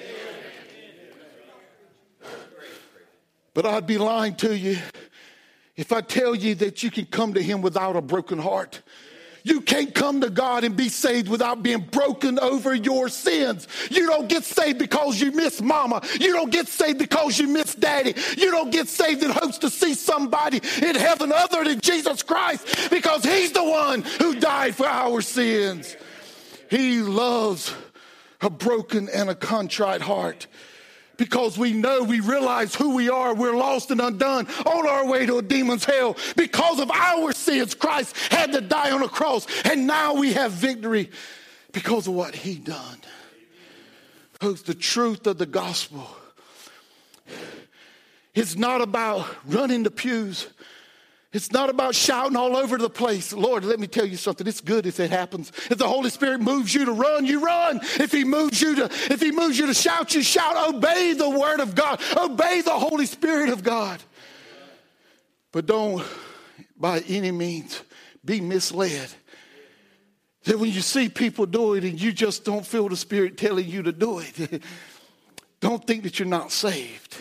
But 3.53 3.65
I'd 3.65 3.87
be 3.87 3.97
lying 3.97 4.35
to 4.35 4.55
you 4.55 4.77
if 5.75 5.91
I 5.91 6.01
tell 6.01 6.35
you 6.35 6.55
that 6.55 6.83
you 6.83 6.91
can 6.91 7.05
come 7.05 7.33
to 7.33 7.41
Him 7.41 7.61
without 7.61 7.95
a 7.95 8.01
broken 8.01 8.37
heart. 8.37 8.81
You 9.43 9.61
can't 9.61 9.93
come 9.93 10.21
to 10.21 10.29
God 10.29 10.63
and 10.63 10.75
be 10.75 10.89
saved 10.89 11.29
without 11.29 11.63
being 11.63 11.79
broken 11.79 12.39
over 12.39 12.73
your 12.73 13.09
sins. 13.09 13.67
You 13.89 14.07
don't 14.07 14.27
get 14.27 14.43
saved 14.43 14.79
because 14.79 15.19
you 15.19 15.31
miss 15.31 15.61
mama. 15.61 16.01
You 16.19 16.33
don't 16.33 16.51
get 16.51 16.67
saved 16.67 16.99
because 16.99 17.39
you 17.39 17.47
miss 17.47 17.75
daddy. 17.75 18.15
You 18.37 18.51
don't 18.51 18.71
get 18.71 18.87
saved 18.87 19.23
in 19.23 19.31
hopes 19.31 19.57
to 19.59 19.69
see 19.69 19.93
somebody 19.93 20.61
in 20.81 20.95
heaven 20.95 21.31
other 21.31 21.63
than 21.63 21.79
Jesus 21.79 22.23
Christ 22.23 22.89
because 22.89 23.23
he's 23.23 23.51
the 23.51 23.63
one 23.63 24.01
who 24.01 24.39
died 24.39 24.75
for 24.75 24.87
our 24.87 25.21
sins. 25.21 25.95
He 26.69 27.01
loves 27.01 27.73
a 28.41 28.49
broken 28.49 29.09
and 29.09 29.29
a 29.29 29.35
contrite 29.35 30.01
heart 30.01 30.47
because 31.19 31.55
we 31.57 31.73
know, 31.73 32.01
we 32.01 32.19
realize 32.19 32.73
who 32.73 32.95
we 32.95 33.09
are. 33.09 33.35
We're 33.35 33.55
lost 33.55 33.91
and 33.91 34.01
undone 34.01 34.47
on 34.65 34.87
our 34.87 35.05
way 35.05 35.27
to 35.27 35.37
a 35.37 35.43
demon's 35.43 35.85
hell. 35.85 36.17
Because 36.35 36.79
of 36.79 36.89
our 36.89 37.31
sins, 37.33 37.75
Christ 37.75 38.17
had 38.31 38.53
to 38.53 38.61
die 38.61 38.89
on 38.89 39.03
a 39.03 39.07
cross, 39.07 39.45
and 39.65 39.85
now 39.85 40.15
we 40.15 40.33
have 40.33 40.53
victory 40.53 41.11
because 41.73 42.07
of 42.07 42.15
what 42.15 42.33
he 42.33 42.55
done. 42.55 42.97
Folks, 44.39 44.63
the 44.63 44.73
truth 44.73 45.27
of 45.27 45.37
the 45.37 45.45
gospel 45.45 46.07
it's 48.39 48.55
not 48.55 48.81
about 48.81 49.27
running 49.45 49.83
the 49.83 49.91
pews. 49.91 50.47
It's 51.31 51.51
not 51.51 51.69
about 51.69 51.93
shouting 51.93 52.35
all 52.35 52.57
over 52.57 52.77
the 52.77 52.89
place. 52.89 53.33
Lord, 53.33 53.63
let 53.63 53.79
me 53.79 53.85
tell 53.85 54.05
you 54.05 54.17
something. 54.17 54.47
It's 54.47 54.61
good 54.61 54.87
if 54.87 54.99
it 54.99 55.11
happens. 55.11 55.51
If 55.69 55.77
the 55.77 55.87
Holy 55.87 56.09
Spirit 56.09 56.41
moves 56.41 56.73
you 56.73 56.85
to 56.85 56.91
run, 56.91 57.25
you 57.25 57.45
run. 57.45 57.79
If 57.99 58.11
He 58.11 58.23
moves 58.23 58.59
you 58.59 58.75
to, 58.75 58.85
if 58.85 59.21
He 59.21 59.31
moves 59.31 59.59
you 59.59 59.67
to 59.67 59.73
shout, 59.75 60.15
you 60.15 60.23
shout. 60.23 60.73
Obey 60.73 61.13
the 61.13 61.29
Word 61.29 61.59
of 61.59 61.75
God. 61.75 62.01
Obey 62.17 62.61
the 62.61 62.71
Holy 62.71 63.05
Spirit 63.05 63.49
of 63.49 63.63
God. 63.63 64.01
But 65.51 65.67
don't, 65.67 66.03
by 66.75 66.99
any 67.07 67.31
means, 67.31 67.79
be 68.25 68.41
misled. 68.41 69.09
That 70.45 70.57
when 70.57 70.71
you 70.71 70.81
see 70.81 71.09
people 71.09 71.45
do 71.45 71.75
it 71.75 71.83
and 71.83 72.01
you 72.01 72.11
just 72.11 72.43
don't 72.43 72.65
feel 72.65 72.89
the 72.89 72.97
Spirit 72.97 73.37
telling 73.37 73.67
you 73.67 73.83
to 73.83 73.91
do 73.91 74.17
it, 74.17 74.63
don't 75.59 75.85
think 75.85 76.03
that 76.03 76.17
you're 76.17 76.27
not 76.27 76.51
saved. 76.51 77.17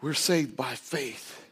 We're 0.00 0.14
saved 0.14 0.56
by 0.56 0.74
faith. 0.74 1.42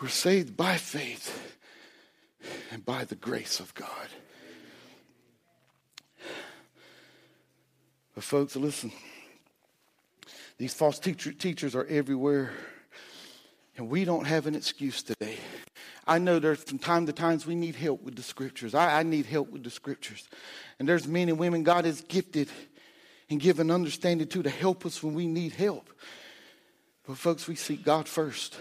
We're 0.00 0.08
saved 0.08 0.56
by 0.56 0.76
faith 0.76 1.56
and 2.70 2.84
by 2.84 3.04
the 3.04 3.16
grace 3.16 3.60
of 3.60 3.74
God. 3.74 4.08
But, 8.14 8.24
folks, 8.24 8.56
listen, 8.56 8.92
these 10.58 10.74
false 10.74 10.98
teacher, 10.98 11.32
teachers 11.32 11.74
are 11.74 11.86
everywhere. 11.86 12.52
And 13.76 13.88
we 13.88 14.04
don't 14.04 14.26
have 14.26 14.46
an 14.46 14.54
excuse 14.54 15.02
today. 15.02 15.36
I 16.06 16.18
know 16.18 16.38
there's 16.38 16.62
from 16.62 16.78
time 16.78 17.06
to 17.06 17.12
times 17.12 17.46
we 17.46 17.54
need 17.54 17.76
help 17.76 18.02
with 18.02 18.16
the 18.16 18.22
scriptures. 18.22 18.74
I, 18.74 19.00
I 19.00 19.02
need 19.04 19.26
help 19.26 19.50
with 19.50 19.64
the 19.64 19.70
scriptures. 19.70 20.28
And 20.78 20.88
there's 20.88 21.06
men 21.06 21.28
and 21.28 21.38
women 21.38 21.62
God 21.62 21.84
has 21.84 22.00
gifted 22.02 22.48
and 23.30 23.40
give 23.40 23.60
an 23.60 23.70
understanding 23.70 24.26
to 24.26 24.42
to 24.42 24.50
help 24.50 24.84
us 24.84 25.02
when 25.02 25.14
we 25.14 25.26
need 25.26 25.52
help. 25.52 25.88
But 27.06 27.16
folks, 27.16 27.48
we 27.48 27.54
seek 27.54 27.84
God 27.84 28.08
first. 28.08 28.56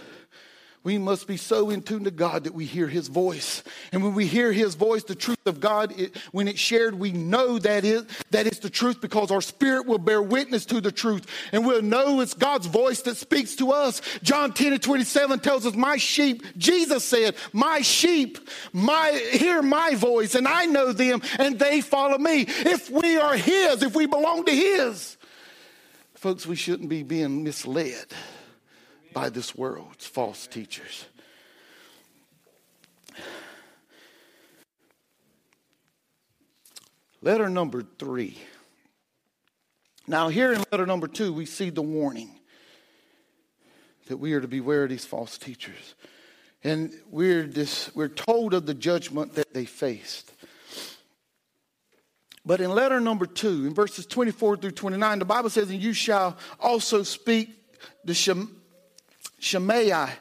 We 0.81 0.97
must 0.97 1.27
be 1.27 1.35
so 1.35 1.69
in 1.69 1.81
tune 1.81 2.05
to 2.05 2.11
God 2.11 2.45
that 2.45 2.53
we 2.53 2.63
hear 2.63 2.87
His 2.87 3.09
voice. 3.09 3.63
And 3.91 4.01
when 4.01 4.15
we 4.15 4.25
hear 4.25 4.53
His 4.53 4.75
voice, 4.75 5.03
the 5.03 5.13
truth 5.13 5.45
of 5.45 5.59
God, 5.59 5.99
it, 5.99 6.15
when 6.31 6.47
it's 6.47 6.59
shared, 6.59 6.95
we 6.95 7.11
know 7.11 7.59
that, 7.59 7.83
is, 7.83 8.05
that 8.31 8.47
it's 8.47 8.59
the 8.59 8.69
truth 8.69 9.01
because 9.01 9.29
our 9.29 9.41
spirit 9.41 9.87
will 9.87 9.97
bear 9.97 10.21
witness 10.21 10.65
to 10.67 10.79
the 10.79 10.91
truth. 10.91 11.25
And 11.51 11.65
we'll 11.65 11.81
know 11.81 12.21
it's 12.21 12.33
God's 12.33 12.67
voice 12.67 13.01
that 13.01 13.17
speaks 13.17 13.55
to 13.55 13.71
us. 13.71 14.01
John 14.23 14.53
10 14.53 14.71
and 14.71 14.81
27 14.81 15.39
tells 15.39 15.65
us, 15.65 15.75
My 15.75 15.97
sheep, 15.97 16.45
Jesus 16.57 17.03
said, 17.03 17.35
My 17.51 17.81
sheep 17.81 18.37
my, 18.71 19.11
hear 19.33 19.61
my 19.61 19.95
voice, 19.95 20.33
and 20.33 20.47
I 20.47 20.65
know 20.65 20.93
them, 20.93 21.21
and 21.39 21.59
they 21.59 21.81
follow 21.81 22.17
me. 22.17 22.45
If 22.47 22.89
we 22.89 23.17
are 23.17 23.35
His, 23.35 23.83
if 23.83 23.95
we 23.95 24.05
belong 24.05 24.45
to 24.45 24.51
His, 24.51 25.17
folks, 26.15 26.47
we 26.47 26.55
shouldn't 26.55 26.87
be 26.87 27.03
being 27.03 27.43
misled 27.43 28.05
by 29.13 29.29
this 29.29 29.55
world's 29.55 30.05
false 30.05 30.47
teachers. 30.47 31.05
Letter 37.21 37.49
number 37.49 37.83
three. 37.97 38.37
Now, 40.07 40.29
here 40.29 40.53
in 40.53 40.63
letter 40.71 40.85
number 40.85 41.07
two, 41.07 41.33
we 41.33 41.45
see 41.45 41.69
the 41.69 41.81
warning 41.81 42.31
that 44.07 44.17
we 44.17 44.33
are 44.33 44.41
to 44.41 44.47
beware 44.47 44.83
of 44.83 44.89
these 44.89 45.05
false 45.05 45.37
teachers. 45.37 45.95
And 46.63 46.93
we're, 47.09 47.43
this, 47.43 47.93
we're 47.95 48.07
told 48.07 48.53
of 48.53 48.65
the 48.65 48.73
judgment 48.73 49.35
that 49.35 49.53
they 49.53 49.65
faced. 49.65 50.31
But 52.45 52.61
in 52.61 52.71
letter 52.71 52.99
number 52.99 53.25
two, 53.25 53.65
in 53.67 53.73
verses 53.73 54.05
24 54.05 54.57
through 54.57 54.71
29, 54.71 55.19
the 55.19 55.25
Bible 55.25 55.49
says, 55.49 55.69
And 55.69 55.81
you 55.81 55.93
shall 55.93 56.37
also 56.59 57.03
speak 57.03 57.49
the 58.03 58.13
Shem, 58.13 58.58
Shemaiah, 59.39 60.11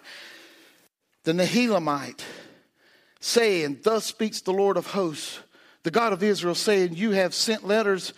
the 1.24 1.33
Nehelamite, 1.33 2.22
saying, 3.20 3.81
Thus 3.83 4.07
speaks 4.07 4.40
the 4.40 4.52
Lord 4.52 4.76
of 4.76 4.87
hosts, 4.87 5.40
the 5.83 5.90
God 5.90 6.12
of 6.12 6.22
Israel, 6.22 6.54
saying, 6.54 6.94
You 6.94 7.11
have 7.12 7.35
sent 7.35 7.66
letters 7.66 8.12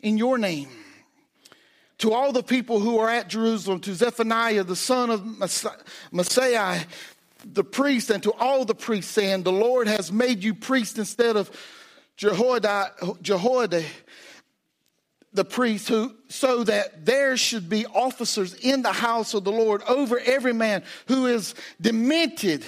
in 0.00 0.18
your 0.18 0.38
name 0.38 0.68
to 1.98 2.12
all 2.12 2.32
the 2.32 2.42
people 2.42 2.80
who 2.80 2.98
are 2.98 3.10
at 3.10 3.28
Jerusalem, 3.28 3.78
to 3.80 3.94
Zephaniah, 3.94 4.64
the 4.64 4.76
son 4.76 5.10
of 5.10 5.20
Maaseiah, 5.20 6.86
the 7.44 7.64
priest, 7.64 8.10
and 8.10 8.22
to 8.22 8.32
all 8.32 8.64
the 8.64 8.74
priests, 8.74 9.12
saying, 9.12 9.42
The 9.42 9.52
Lord 9.52 9.86
has 9.86 10.10
made 10.10 10.42
you 10.42 10.54
priest 10.54 10.98
instead 10.98 11.36
of 11.36 11.50
Jehoiada, 12.16 12.92
Jehoiada 13.22 13.84
the 15.32 15.44
priests 15.44 15.88
who 15.88 16.14
so 16.28 16.64
that 16.64 17.04
there 17.06 17.36
should 17.36 17.68
be 17.68 17.86
officers 17.86 18.54
in 18.54 18.82
the 18.82 18.92
house 18.92 19.34
of 19.34 19.44
the 19.44 19.52
Lord 19.52 19.82
over 19.84 20.18
every 20.18 20.52
man 20.52 20.82
who 21.06 21.26
is 21.26 21.54
demented 21.80 22.64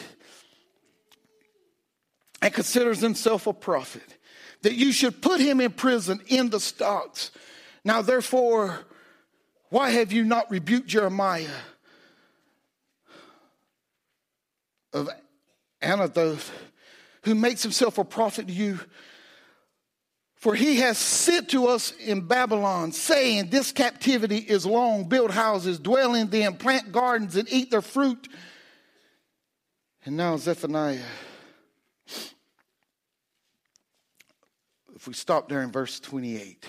and 2.40 2.52
considers 2.52 3.00
himself 3.00 3.46
a 3.46 3.52
prophet 3.52 4.16
that 4.62 4.74
you 4.74 4.92
should 4.92 5.20
put 5.20 5.40
him 5.40 5.60
in 5.60 5.72
prison 5.72 6.20
in 6.28 6.50
the 6.50 6.60
stocks. 6.60 7.32
Now 7.84 8.02
therefore 8.02 8.80
why 9.70 9.90
have 9.90 10.12
you 10.12 10.24
not 10.24 10.50
rebuked 10.50 10.86
Jeremiah 10.86 11.48
of 14.92 15.08
Anathoth 15.80 16.50
who 17.24 17.34
makes 17.34 17.62
himself 17.62 17.98
a 17.98 18.04
prophet 18.04 18.46
to 18.48 18.52
you 18.52 18.78
for 20.42 20.56
he 20.56 20.78
has 20.78 20.98
sent 20.98 21.50
to 21.50 21.68
us 21.68 21.92
in 21.92 22.22
Babylon, 22.22 22.90
saying, 22.90 23.50
This 23.50 23.70
captivity 23.70 24.38
is 24.38 24.66
long. 24.66 25.08
Build 25.08 25.30
houses, 25.30 25.78
dwell 25.78 26.16
in 26.16 26.30
them, 26.30 26.56
plant 26.56 26.90
gardens, 26.90 27.36
and 27.36 27.46
eat 27.48 27.70
their 27.70 27.80
fruit. 27.80 28.26
And 30.04 30.16
now, 30.16 30.36
Zephaniah. 30.36 30.98
If 34.96 35.06
we 35.06 35.14
stop 35.14 35.48
there 35.48 35.62
in 35.62 35.70
verse 35.70 36.00
28. 36.00 36.66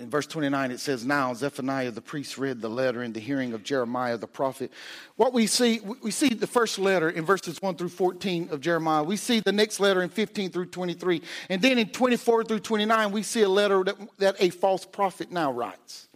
In 0.00 0.10
verse 0.10 0.26
29, 0.26 0.70
it 0.70 0.80
says, 0.80 1.04
Now 1.04 1.34
Zephaniah 1.34 1.90
the 1.90 2.00
priest 2.00 2.38
read 2.38 2.60
the 2.60 2.68
letter 2.68 3.02
in 3.02 3.12
the 3.12 3.20
hearing 3.20 3.52
of 3.52 3.62
Jeremiah 3.62 4.16
the 4.16 4.26
prophet. 4.26 4.72
What 5.16 5.32
we 5.32 5.46
see, 5.46 5.80
we 6.02 6.10
see 6.10 6.30
the 6.30 6.46
first 6.46 6.78
letter 6.78 7.10
in 7.10 7.24
verses 7.24 7.60
1 7.60 7.76
through 7.76 7.90
14 7.90 8.48
of 8.50 8.60
Jeremiah. 8.60 9.02
We 9.02 9.16
see 9.16 9.40
the 9.40 9.52
next 9.52 9.78
letter 9.78 10.02
in 10.02 10.08
15 10.08 10.50
through 10.50 10.66
23. 10.66 11.22
And 11.48 11.60
then 11.60 11.78
in 11.78 11.90
24 11.90 12.44
through 12.44 12.60
29, 12.60 13.12
we 13.12 13.22
see 13.22 13.42
a 13.42 13.48
letter 13.48 13.84
that, 13.84 13.96
that 14.18 14.36
a 14.38 14.50
false 14.50 14.84
prophet 14.84 15.30
now 15.30 15.52
writes. 15.52 16.08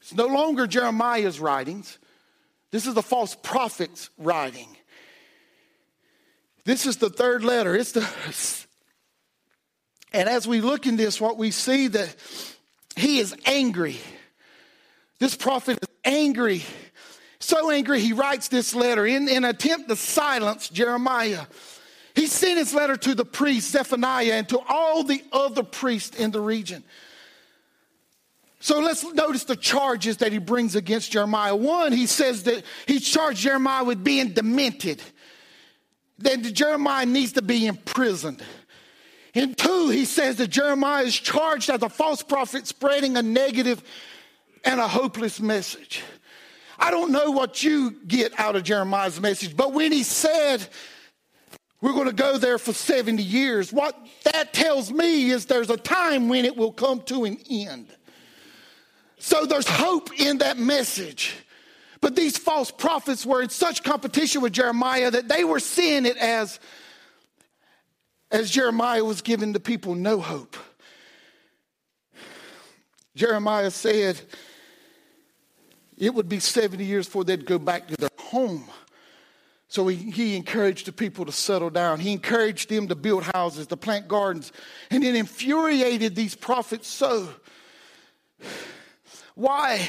It's 0.00 0.14
no 0.14 0.26
longer 0.26 0.66
Jeremiah's 0.66 1.40
writings, 1.40 1.98
this 2.70 2.86
is 2.86 2.94
the 2.94 3.02
false 3.02 3.36
prophet's 3.36 4.10
writing. 4.18 4.76
This 6.64 6.86
is 6.86 6.96
the 6.96 7.08
third 7.08 7.44
letter. 7.44 7.76
It's 7.76 7.92
the. 7.92 8.66
And 10.12 10.28
as 10.28 10.46
we 10.46 10.60
look 10.60 10.86
in 10.86 10.96
this, 10.96 11.20
what 11.20 11.38
we 11.38 11.50
see 11.50 11.88
that 11.88 12.16
he 12.96 13.18
is 13.18 13.34
angry. 13.46 13.98
This 15.18 15.34
prophet 15.36 15.78
is 15.80 15.88
angry. 16.04 16.62
So 17.40 17.70
angry, 17.70 18.00
he 18.00 18.12
writes 18.12 18.48
this 18.48 18.74
letter 18.74 19.06
in, 19.06 19.28
an 19.28 19.44
attempt 19.44 19.88
to 19.88 19.96
silence 19.96 20.68
Jeremiah. 20.68 21.46
He 22.14 22.26
sent 22.26 22.58
his 22.58 22.72
letter 22.72 22.96
to 22.96 23.14
the 23.14 23.24
priest 23.24 23.70
Zephaniah 23.70 24.34
and 24.34 24.48
to 24.48 24.60
all 24.68 25.02
the 25.02 25.22
other 25.32 25.62
priests 25.62 26.16
in 26.16 26.30
the 26.30 26.40
region. 26.40 26.84
So 28.60 28.80
let's 28.80 29.04
notice 29.04 29.44
the 29.44 29.56
charges 29.56 30.18
that 30.18 30.32
he 30.32 30.38
brings 30.38 30.74
against 30.74 31.12
Jeremiah. 31.12 31.54
One, 31.54 31.92
he 31.92 32.06
says 32.06 32.44
that 32.44 32.64
he 32.86 32.98
charged 32.98 33.40
Jeremiah 33.40 33.84
with 33.84 34.02
being 34.02 34.32
demented, 34.32 35.02
that 36.20 36.38
Jeremiah 36.38 37.04
needs 37.04 37.32
to 37.32 37.42
be 37.42 37.66
imprisoned. 37.66 38.42
In 39.34 39.54
two, 39.54 39.88
he 39.88 40.04
says 40.04 40.36
that 40.36 40.48
Jeremiah 40.48 41.02
is 41.02 41.14
charged 41.14 41.68
as 41.68 41.82
a 41.82 41.88
false 41.88 42.22
prophet 42.22 42.66
spreading 42.66 43.16
a 43.16 43.22
negative 43.22 43.82
and 44.64 44.80
a 44.80 44.86
hopeless 44.86 45.40
message. 45.40 46.02
I 46.78 46.90
don't 46.90 47.10
know 47.10 47.32
what 47.32 47.62
you 47.62 47.96
get 48.06 48.38
out 48.38 48.56
of 48.56 48.62
Jeremiah's 48.62 49.20
message, 49.20 49.56
but 49.56 49.72
when 49.72 49.92
he 49.92 50.04
said, 50.04 50.66
we're 51.80 51.92
going 51.92 52.06
to 52.06 52.12
go 52.12 52.38
there 52.38 52.58
for 52.58 52.72
70 52.72 53.22
years, 53.22 53.72
what 53.72 53.98
that 54.32 54.54
tells 54.54 54.90
me 54.90 55.30
is 55.30 55.46
there's 55.46 55.70
a 55.70 55.76
time 55.76 56.28
when 56.28 56.44
it 56.44 56.56
will 56.56 56.72
come 56.72 57.02
to 57.02 57.24
an 57.24 57.38
end. 57.50 57.88
So 59.18 59.46
there's 59.46 59.68
hope 59.68 60.18
in 60.18 60.38
that 60.38 60.58
message. 60.58 61.34
But 62.00 62.16
these 62.16 62.36
false 62.36 62.70
prophets 62.70 63.26
were 63.26 63.42
in 63.42 63.48
such 63.48 63.82
competition 63.82 64.42
with 64.42 64.52
Jeremiah 64.52 65.10
that 65.10 65.28
they 65.28 65.44
were 65.44 65.60
seeing 65.60 66.06
it 66.06 66.16
as 66.18 66.60
as 68.30 68.50
Jeremiah 68.50 69.04
was 69.04 69.22
giving 69.22 69.52
the 69.52 69.60
people 69.60 69.94
no 69.94 70.20
hope. 70.20 70.56
Jeremiah 73.14 73.70
said 73.70 74.20
it 75.96 76.12
would 76.14 76.28
be 76.28 76.40
70 76.40 76.84
years 76.84 77.06
before 77.06 77.24
they'd 77.24 77.46
go 77.46 77.58
back 77.58 77.88
to 77.88 77.96
their 77.96 78.10
home. 78.18 78.64
So 79.68 79.88
he, 79.88 79.96
he 79.96 80.36
encouraged 80.36 80.86
the 80.86 80.92
people 80.92 81.24
to 81.24 81.32
settle 81.32 81.70
down. 81.70 82.00
He 82.00 82.12
encouraged 82.12 82.68
them 82.68 82.88
to 82.88 82.94
build 82.94 83.24
houses, 83.24 83.66
to 83.68 83.76
plant 83.76 84.08
gardens, 84.08 84.52
and 84.90 85.02
it 85.02 85.14
infuriated 85.14 86.14
these 86.14 86.34
prophets 86.34 86.88
so. 86.88 87.28
Why? 89.34 89.88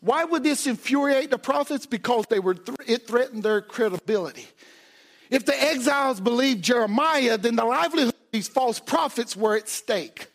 Why 0.00 0.24
would 0.24 0.42
this 0.42 0.66
infuriate 0.66 1.30
the 1.30 1.38
prophets? 1.38 1.86
Because 1.86 2.26
they 2.28 2.40
were 2.40 2.54
th- 2.54 2.76
it 2.86 3.06
threatened 3.06 3.42
their 3.44 3.62
credibility. 3.62 4.48
If 5.32 5.46
the 5.46 5.58
exiles 5.58 6.20
believed 6.20 6.62
Jeremiah, 6.62 7.38
then 7.38 7.56
the 7.56 7.64
livelihood 7.64 8.12
of 8.12 8.20
these 8.32 8.48
false 8.48 8.78
prophets 8.78 9.34
were 9.34 9.56
at 9.56 9.66
stake. 9.66 10.26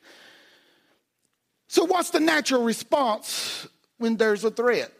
So, 1.67 1.85
what's 1.85 2.09
the 2.09 2.19
natural 2.19 2.63
response 2.63 3.67
when 3.99 4.17
there's 4.17 4.43
a 4.43 4.49
threat? 4.49 4.91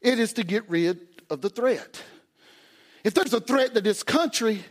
It 0.00 0.18
is 0.18 0.32
to 0.32 0.42
get 0.42 0.70
rid 0.70 1.00
of 1.28 1.42
the 1.42 1.50
threat. 1.50 2.02
If 3.04 3.12
there's 3.12 3.34
a 3.34 3.42
threat 3.42 3.74
to 3.74 3.82
this 3.82 4.02
country, 4.02 4.64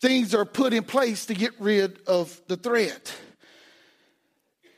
things 0.00 0.34
are 0.34 0.44
put 0.44 0.74
in 0.74 0.82
place 0.84 1.24
to 1.26 1.34
get 1.34 1.58
rid 1.58 2.00
of 2.06 2.38
the 2.48 2.58
threat. 2.58 3.14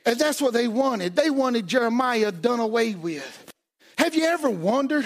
And 0.05 0.17
that's 0.17 0.41
what 0.41 0.53
they 0.53 0.69
wanted. 0.69 1.17
They 1.17 1.29
wanted 1.29 1.67
Jeremiah 1.67 2.31
done 2.31 2.61
away 2.61 2.95
with. 2.95 3.51
Have 3.97 4.15
you 4.15 4.23
ever 4.23 4.49
wondered 4.49 5.05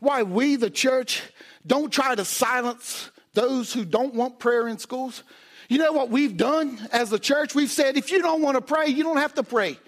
why 0.00 0.24
we, 0.24 0.56
the 0.56 0.68
church, 0.68 1.22
don't 1.66 1.92
try 1.92 2.14
to 2.14 2.24
silence 2.24 3.10
those 3.34 3.72
who 3.72 3.84
don't 3.84 4.14
want 4.14 4.38
prayer 4.38 4.68
in 4.68 4.78
schools. 4.78 5.22
You 5.68 5.78
know 5.78 5.92
what 5.92 6.10
we've 6.10 6.36
done 6.36 6.78
as 6.92 7.12
a 7.12 7.18
church? 7.18 7.54
We've 7.54 7.70
said 7.70 7.96
if 7.96 8.10
you 8.10 8.22
don't 8.22 8.40
want 8.40 8.56
to 8.56 8.60
pray, 8.60 8.86
you 8.88 9.02
don't 9.02 9.16
have 9.16 9.34
to 9.34 9.42
pray. 9.42 9.78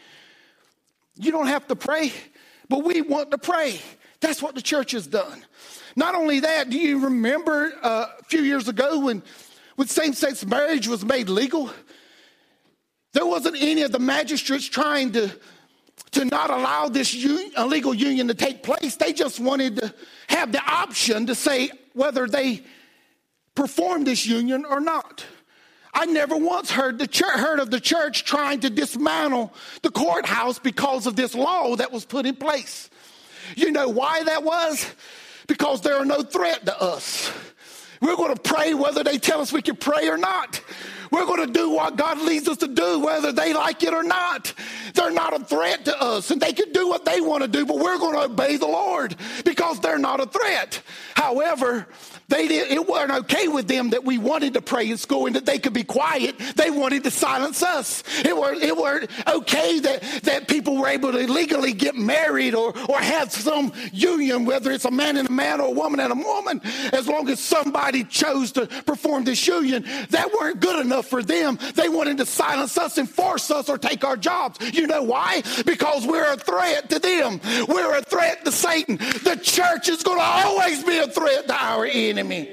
You 1.16 1.32
don't 1.32 1.46
have 1.46 1.66
to 1.68 1.76
pray, 1.76 2.12
but 2.68 2.84
we 2.84 3.00
want 3.00 3.30
to 3.30 3.38
pray. 3.38 3.80
That's 4.20 4.42
what 4.42 4.54
the 4.54 4.62
church 4.62 4.92
has 4.92 5.06
done. 5.06 5.44
Not 5.96 6.14
only 6.14 6.40
that, 6.40 6.70
do 6.70 6.78
you 6.78 7.04
remember 7.04 7.72
uh, 7.82 8.06
a 8.18 8.24
few 8.24 8.42
years 8.42 8.68
ago 8.68 9.00
when, 9.00 9.22
when 9.76 9.88
same 9.88 10.12
sex 10.12 10.44
marriage 10.44 10.86
was 10.86 11.04
made 11.04 11.28
legal? 11.28 11.70
There 13.14 13.26
wasn't 13.26 13.56
any 13.58 13.82
of 13.82 13.92
the 13.92 13.98
magistrates 13.98 14.66
trying 14.66 15.12
to, 15.12 15.30
to 16.12 16.24
not 16.24 16.50
allow 16.50 16.88
this 16.88 17.14
un- 17.14 17.52
illegal 17.56 17.94
union 17.94 18.28
to 18.28 18.34
take 18.34 18.62
place. 18.62 18.96
They 18.96 19.12
just 19.12 19.40
wanted 19.40 19.76
to 19.76 19.94
have 20.28 20.52
the 20.52 20.62
option 20.62 21.26
to 21.26 21.34
say 21.34 21.70
whether 21.92 22.26
they 22.26 22.62
perform 23.54 24.04
this 24.04 24.26
union 24.26 24.64
or 24.64 24.80
not. 24.80 25.24
I 25.92 26.06
never 26.06 26.37
once 26.37 26.70
heard, 26.70 26.98
the 26.98 27.08
heard 27.24 27.58
of 27.58 27.70
the 27.70 27.80
church 27.80 28.24
trying 28.24 28.61
to 28.61 28.70
dismantle 28.70 29.52
the 29.82 29.90
courthouse 29.90 30.58
because 30.58 31.06
of 31.06 31.16
this 31.16 31.34
law 31.34 31.74
that 31.76 31.90
was 31.90 32.04
put 32.04 32.26
in 32.26 32.37
place. 32.37 32.88
You 33.56 33.72
know 33.72 33.88
why 33.88 34.22
that 34.24 34.44
was? 34.44 34.87
Because 35.46 35.80
there 35.80 35.96
are 35.96 36.04
no 36.04 36.22
threat 36.22 36.66
to 36.66 36.80
us. 36.80 37.32
We're 38.00 38.16
going 38.16 38.34
to 38.34 38.40
pray 38.40 38.74
whether 38.74 39.02
they 39.02 39.18
tell 39.18 39.40
us 39.40 39.52
we 39.52 39.62
can 39.62 39.76
pray 39.76 40.08
or 40.08 40.18
not. 40.18 40.61
We're 41.11 41.27
going 41.27 41.47
to 41.47 41.53
do 41.53 41.71
what 41.71 41.97
God 41.97 42.21
leads 42.21 42.49
us 42.49 42.59
to 42.59 42.68
do, 42.68 43.01
whether 43.01 43.33
they 43.33 43.53
like 43.55 43.83
it 43.83 43.94
or 43.94 44.03
not. 44.03 44.53
They're 44.94 45.11
not 45.11 45.38
a 45.38 45.44
threat 45.44 45.85
to 45.87 46.01
us, 46.01 46.31
and 46.31 46.40
they 46.40 46.53
can 46.53 46.73
do 46.73 46.88
what 46.88 47.05
they 47.05 47.21
want 47.21 47.42
to 47.42 47.49
do, 47.49 47.66
but 47.66 47.79
we're 47.79 47.99
going 47.99 48.14
to 48.14 48.25
obey 48.25 48.57
the 48.57 48.66
Lord 48.66 49.16
because 49.44 49.81
they're 49.81 49.99
not 49.99 50.21
a 50.21 50.27
threat. 50.27 50.83
However, 51.14 51.87
they 52.29 52.47
did, 52.47 52.71
it 52.71 52.87
wasn't 52.87 53.12
okay 53.21 53.49
with 53.49 53.68
them 53.68 53.90
that 53.90 54.05
we 54.05 54.18
wanted 54.18 54.55
to 54.55 54.61
pray 54.61 54.90
in 54.90 54.99
school 54.99 55.27
and 55.27 55.35
that 55.37 55.47
they 55.47 55.59
could 55.59 55.73
be 55.73 55.83
quiet. 55.85 56.38
They 56.57 56.71
wanted 56.71 57.05
to 57.05 57.11
silence 57.11 57.62
us. 57.62 58.03
It 58.23 58.37
were 58.37 58.53
it 58.53 58.77
were 58.77 59.07
okay 59.27 59.81
that, 59.81 60.03
that 60.25 60.47
people 60.47 60.77
were 60.77 60.88
able 60.88 61.12
to 61.12 61.31
legally 61.31 61.73
get 61.73 61.97
married 61.97 62.55
or, 62.55 62.77
or 62.88 62.99
have 62.99 63.33
some 63.33 63.73
union, 63.92 64.44
whether 64.44 64.71
it's 64.73 64.85
a 64.85 64.90
man 64.90 65.16
and 65.16 65.29
a 65.29 65.33
man 65.33 65.61
or 65.61 65.68
a 65.68 65.71
woman 65.71 66.01
and 66.01 66.12
a 66.12 66.16
woman, 66.16 66.61
as 66.92 67.09
long 67.09 67.31
as 67.31 67.40
somebody 67.40 68.05
chose 68.05 68.53
to 68.53 68.66
perform 68.66 69.25
this 69.25 69.47
union. 69.47 69.85
That 70.11 70.31
weren't 70.38 70.61
good 70.61 70.85
enough 70.85 70.97
for 71.06 71.22
them. 71.22 71.58
They 71.74 71.88
wanted 71.88 72.18
to 72.18 72.26
silence 72.26 72.76
us 72.78 72.98
and 72.98 73.08
force 73.08 73.50
us 73.50 73.68
or 73.68 73.78
take 73.78 74.04
our 74.04 74.16
jobs. 74.16 74.58
You 74.74 74.87
know 74.87 75.02
why? 75.02 75.42
Because 75.64 76.06
we're 76.06 76.32
a 76.32 76.37
threat 76.37 76.90
to 76.90 76.98
them. 76.98 77.40
We're 77.68 77.96
a 77.96 78.02
threat 78.02 78.44
to 78.44 78.52
Satan. 78.52 78.96
The 78.96 79.38
church 79.42 79.88
is 79.88 80.02
going 80.02 80.18
to 80.18 80.24
always 80.24 80.84
be 80.84 80.98
a 80.98 81.08
threat 81.08 81.46
to 81.48 81.54
our 81.54 81.87
enemy. 81.87 82.48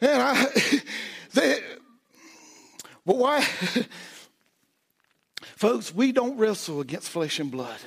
And 0.00 0.22
I, 0.22 0.46
they, 1.34 1.60
but 3.04 3.16
why? 3.16 3.42
Folks, 5.56 5.92
we 5.92 6.12
don't 6.12 6.36
wrestle 6.36 6.80
against 6.80 7.08
flesh 7.08 7.40
and 7.40 7.50
blood. 7.50 7.78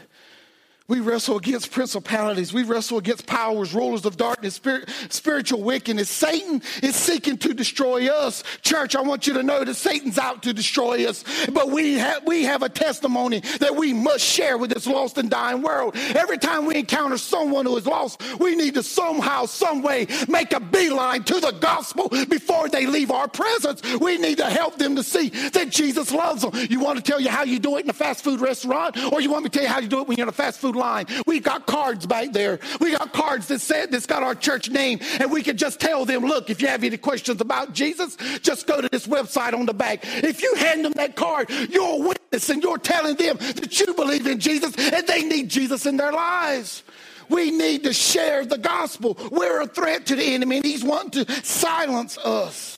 We 0.92 1.00
wrestle 1.00 1.38
against 1.38 1.72
principalities. 1.72 2.52
We 2.52 2.64
wrestle 2.64 2.98
against 2.98 3.26
powers, 3.26 3.74
rulers 3.74 4.04
of 4.04 4.18
darkness, 4.18 4.56
spirit, 4.56 4.90
spiritual 5.08 5.64
wickedness. 5.64 6.10
Satan 6.10 6.62
is 6.84 6.98
seeking 6.98 7.38
to 7.38 7.54
destroy 7.54 8.10
us. 8.10 8.44
Church, 8.62 8.94
I 8.98 9.00
want 9.00 9.26
you 9.26 9.36
to 9.36 9.42
know 9.42 9.64
that 9.64 9.76
Satan's 9.76 10.18
out 10.18 10.44
to 10.44 10.52
destroy 10.52 11.08
us. 11.08 11.24
But 11.50 11.72
we 11.72 11.94
have, 11.94 12.28
we 12.28 12.44
have 12.44 12.62
a 12.62 12.68
testimony 12.68 13.40
that 13.62 13.74
we 13.74 13.94
must 13.94 14.26
share 14.26 14.58
with 14.58 14.72
this 14.72 14.86
lost 14.86 15.18
and 15.18 15.30
dying 15.30 15.62
world. 15.62 15.96
Every 15.96 16.38
time 16.38 16.66
we 16.66 16.76
encounter 16.76 17.18
someone 17.18 17.68
who 17.68 17.78
is 17.78 17.88
lost, 17.88 18.22
we 18.38 18.58
need 18.58 18.74
to 18.74 18.84
somehow, 18.84 19.46
some 19.46 19.84
way 19.84 20.08
make 20.28 20.52
a 20.52 20.60
beeline 20.60 21.24
to 21.24 21.40
the 21.40 21.52
gospel 21.52 22.10
before 22.10 22.68
they 22.68 22.86
leave 22.86 23.12
our 23.12 23.30
presence. 23.30 23.82
We 24.02 24.18
need 24.18 24.40
to 24.40 24.50
help 24.50 24.78
them 24.78 24.98
to 24.98 25.04
see 25.04 25.30
that 25.30 25.70
Jesus 25.70 26.12
loves 26.12 26.42
them. 26.42 26.52
You 26.70 26.82
want 26.82 26.98
to 26.98 27.02
tell 27.02 27.22
you 27.22 27.30
how 27.30 27.44
you 27.44 27.60
do 27.60 27.78
it 27.78 27.86
in 27.86 27.90
a 27.90 27.94
fast 27.94 28.26
food 28.26 28.42
restaurant, 28.42 29.02
or 29.14 29.22
you 29.22 29.32
want 29.32 29.46
me 29.46 29.50
to 29.50 29.58
tell 29.58 29.64
you 29.64 29.74
how 29.74 29.80
you 29.80 29.88
do 29.88 30.02
it 30.02 30.08
when 30.10 30.18
you're 30.18 30.26
in 30.26 30.30
a 30.30 30.34
fast 30.34 30.60
food 30.60 30.81
line. 30.82 31.06
We've 31.26 31.44
got 31.44 31.68
cards 31.68 32.06
back 32.06 32.34
there. 32.34 32.60
We 32.80 32.92
got 32.92 33.14
cards 33.14 33.48
that 33.48 33.62
said 33.62 33.92
that's 33.92 34.06
got 34.06 34.24
our 34.24 34.36
church 34.36 34.70
name, 34.70 35.00
and 35.20 35.32
we 35.32 35.44
can 35.44 35.56
just 35.56 35.80
tell 35.80 36.06
them, 36.06 36.26
look, 36.26 36.50
if 36.50 36.62
you 36.62 36.68
have 36.68 36.84
any 36.84 36.98
questions 36.98 37.40
about 37.40 37.74
Jesus, 37.74 38.18
just 38.42 38.68
go 38.68 38.82
to 38.82 38.90
this 38.90 39.08
website 39.08 39.54
on 39.54 39.66
the 39.66 39.74
back. 39.74 40.00
If 40.04 40.42
you 40.42 40.56
hand 40.56 40.84
them 40.84 40.94
that 40.94 41.16
card, 41.16 41.50
you're 41.70 41.96
a 41.96 42.08
witness 42.08 42.50
and 42.50 42.62
you're 42.64 42.78
telling 42.78 43.16
them 43.16 43.38
that 43.38 43.80
you 43.80 43.94
believe 43.94 44.26
in 44.28 44.40
Jesus 44.40 44.76
and 44.78 45.06
they 45.08 45.24
need 45.24 45.50
Jesus 45.50 45.86
in 45.86 45.98
their 45.98 46.12
lives. 46.12 46.84
We 47.30 47.52
need 47.52 47.84
to 47.84 47.94
share 47.94 48.46
the 48.46 48.58
gospel. 48.58 49.18
We're 49.32 49.62
a 49.62 49.68
threat 49.68 50.08
to 50.08 50.16
the 50.16 50.34
enemy, 50.34 50.58
and 50.58 50.66
he's 50.66 50.84
wanting 50.84 51.26
to 51.26 51.46
silence 51.46 52.18
us. 52.18 52.78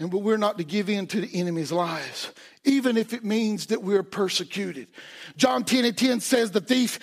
And 0.00 0.10
but 0.10 0.22
we're 0.22 0.38
not 0.38 0.56
to 0.58 0.64
give 0.64 0.88
in 0.88 1.06
to 1.08 1.20
the 1.20 1.38
enemy's 1.38 1.70
lies, 1.70 2.32
even 2.64 2.98
if 2.98 3.14
it 3.14 3.24
means 3.24 3.66
that 3.66 3.82
we're 3.82 4.02
persecuted. 4.02 4.86
John 5.36 5.64
10 5.64 5.86
and 5.86 5.96
10 5.96 6.20
says, 6.20 6.50
The 6.50 6.60
thief 6.60 6.98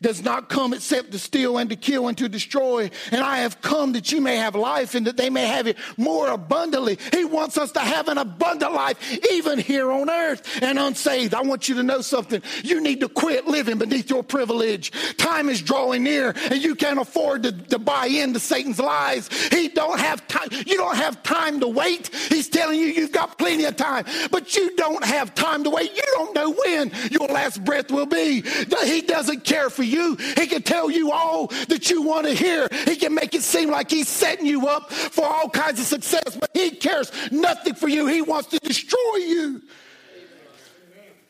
does 0.00 0.22
not 0.22 0.48
come 0.48 0.72
except 0.72 1.10
to 1.10 1.18
steal 1.18 1.58
and 1.58 1.68
to 1.70 1.76
kill 1.76 2.06
and 2.06 2.16
to 2.18 2.28
destroy. 2.28 2.90
And 3.10 3.20
I 3.20 3.38
have 3.38 3.60
come 3.60 3.92
that 3.92 4.12
you 4.12 4.20
may 4.20 4.36
have 4.36 4.54
life 4.54 4.94
and 4.94 5.06
that 5.06 5.16
they 5.16 5.28
may 5.28 5.46
have 5.46 5.66
it 5.66 5.76
more 5.96 6.28
abundantly. 6.28 6.98
He 7.12 7.24
wants 7.24 7.58
us 7.58 7.72
to 7.72 7.80
have 7.80 8.08
an 8.08 8.18
abundant 8.18 8.72
life, 8.72 9.18
even 9.32 9.58
here 9.58 9.90
on 9.90 10.08
earth 10.08 10.62
and 10.62 10.78
unsaved. 10.78 11.34
I 11.34 11.42
want 11.42 11.68
you 11.68 11.74
to 11.76 11.82
know 11.82 12.02
something. 12.02 12.40
You 12.62 12.80
need 12.80 13.00
to 13.00 13.08
quit 13.08 13.46
living 13.46 13.78
beneath 13.78 14.08
your 14.10 14.22
privilege. 14.22 14.92
Time 15.16 15.48
is 15.48 15.60
drawing 15.60 16.04
near 16.04 16.34
and 16.50 16.62
you 16.62 16.76
can't 16.76 17.00
afford 17.00 17.42
to, 17.42 17.52
to 17.52 17.78
buy 17.80 18.06
into 18.06 18.38
Satan's 18.38 18.78
lies. 18.78 19.28
He 19.48 19.68
don't 19.68 19.98
have 19.98 20.26
time. 20.28 20.48
You 20.52 20.76
don't 20.76 20.96
have 20.96 21.22
time 21.24 21.58
to 21.60 21.68
wait. 21.68 22.14
He's 22.28 22.48
telling 22.48 22.78
you 22.78 22.86
you've 22.86 23.12
got 23.12 23.38
plenty 23.38 23.64
of 23.64 23.76
time, 23.76 24.04
but 24.30 24.54
you 24.54 24.76
don't 24.76 24.99
have 25.02 25.34
time 25.34 25.64
to 25.64 25.70
wait. 25.70 25.94
You 25.94 26.02
don't 26.14 26.34
know 26.34 26.52
when 26.52 26.92
your 27.10 27.28
last 27.28 27.64
breath 27.64 27.90
will 27.90 28.06
be. 28.06 28.42
He 28.84 29.02
doesn't 29.02 29.44
care 29.44 29.70
for 29.70 29.82
you. 29.82 30.16
He 30.36 30.46
can 30.46 30.62
tell 30.62 30.90
you 30.90 31.12
all 31.12 31.48
that 31.68 31.90
you 31.90 32.02
want 32.02 32.26
to 32.26 32.34
hear. 32.34 32.68
He 32.86 32.96
can 32.96 33.14
make 33.14 33.34
it 33.34 33.42
seem 33.42 33.70
like 33.70 33.90
he's 33.90 34.08
setting 34.08 34.46
you 34.46 34.68
up 34.68 34.92
for 34.92 35.24
all 35.24 35.48
kinds 35.48 35.80
of 35.80 35.86
success, 35.86 36.36
but 36.36 36.50
he 36.54 36.70
cares 36.70 37.10
nothing 37.30 37.74
for 37.74 37.88
you. 37.88 38.06
He 38.06 38.22
wants 38.22 38.48
to 38.48 38.58
destroy 38.58 39.16
you. 39.16 39.62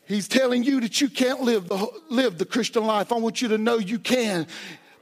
He's 0.07 0.27
telling 0.27 0.65
you 0.65 0.81
that 0.81 1.01
you 1.01 1.09
can't 1.09 1.41
live 1.43 1.69
the, 1.69 1.87
live 2.09 2.37
the 2.37 2.45
Christian 2.45 2.85
life. 2.85 3.13
I 3.13 3.19
want 3.19 3.41
you 3.41 3.49
to 3.49 3.59
know 3.59 3.79
you 3.79 4.01
can 4.01 4.49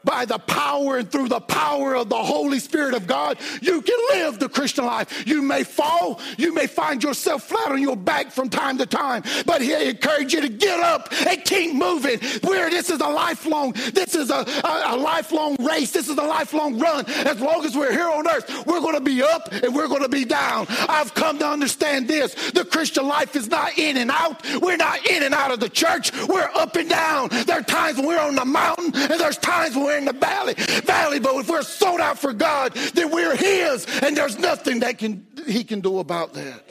by 0.05 0.25
the 0.25 0.39
power 0.39 0.99
and 0.99 1.11
through 1.11 1.29
the 1.29 1.41
power 1.41 1.95
of 1.95 2.09
the 2.09 2.17
Holy 2.17 2.59
Spirit 2.59 2.95
of 2.95 3.07
God, 3.07 3.39
you 3.61 3.83
can 3.83 3.99
live 4.13 4.39
the 4.39 4.49
Christian 4.49 4.85
life. 4.85 5.27
You 5.27 5.43
may 5.43 5.65
fall, 5.65 6.21
you 6.37 6.55
may 6.55 6.67
find 6.67 7.03
yourself 7.03 7.45
flat 7.45 7.73
on 7.73 7.81
your 7.81 7.97
back 7.97 8.31
from 8.31 8.49
time 8.49 8.79
to 8.79 8.87
time, 8.87 9.23
but 9.47 9.61
he 9.61 9.73
encourages 9.91 10.33
you 10.33 10.41
to 10.43 10.49
get 10.49 10.81
up 10.81 11.13
and 11.27 11.45
keep 11.45 11.75
moving. 11.75 12.19
Where 12.43 12.71
this 12.71 12.91
is 12.91 13.01
a 13.01 13.09
lifelong, 13.09 13.73
this 13.93 14.15
is 14.15 14.31
a, 14.31 14.47
a, 14.65 14.95
a 14.95 14.97
lifelong 14.97 15.57
race, 15.65 15.91
this 15.91 16.09
is 16.09 16.17
a 16.17 16.23
lifelong 16.23 16.79
run. 16.79 17.05
As 17.27 17.41
long 17.41 17.65
as 17.65 17.77
we're 17.77 17.93
here 17.93 18.09
on 18.09 18.29
earth, 18.29 18.67
we're 18.67 18.81
going 18.81 18.95
to 18.95 19.01
be 19.01 19.23
up 19.23 19.53
and 19.53 19.75
we're 19.75 19.89
going 19.89 20.03
to 20.03 20.09
be 20.09 20.25
down. 20.25 20.67
I've 20.89 21.15
come 21.15 21.39
to 21.39 21.47
understand 21.47 22.09
this. 22.09 22.35
The 22.53 22.65
Christian 22.65 23.07
life 23.07 23.35
is 23.37 23.49
not 23.49 23.79
in 23.79 23.97
and 23.97 24.11
out. 24.11 24.45
We're 24.61 24.77
not 24.77 25.07
in 25.07 25.23
and 25.23 25.35
out 25.35 25.51
of 25.51 25.61
the 25.61 25.69
church. 25.69 26.13
We're 26.29 26.51
up 26.55 26.77
and 26.77 26.89
down. 26.89 27.29
There 27.47 27.59
are 27.59 27.63
times 27.63 27.99
when 27.99 28.07
we're 28.07 28.21
on 28.21 28.35
the 28.35 28.45
mountain 28.45 28.93
and 28.95 29.21
there's 29.21 29.39
times 29.39 29.75
when 29.75 29.88
we're 29.89 29.99
in 29.99 30.05
the 30.05 30.13
valley. 30.13 30.55
Valley, 30.55 31.19
but 31.19 31.35
if 31.37 31.49
we're 31.49 31.63
sold 31.63 32.01
out 32.01 32.19
for 32.19 32.33
God, 32.33 32.75
then 32.95 33.11
we're 33.11 33.35
His, 33.37 33.87
and 34.03 34.17
there's 34.17 34.39
nothing 34.39 34.81
that 34.81 34.99
can 34.99 35.27
He 35.47 35.65
can 35.65 35.81
do 35.81 35.99
about 35.99 36.35
that. 36.35 36.63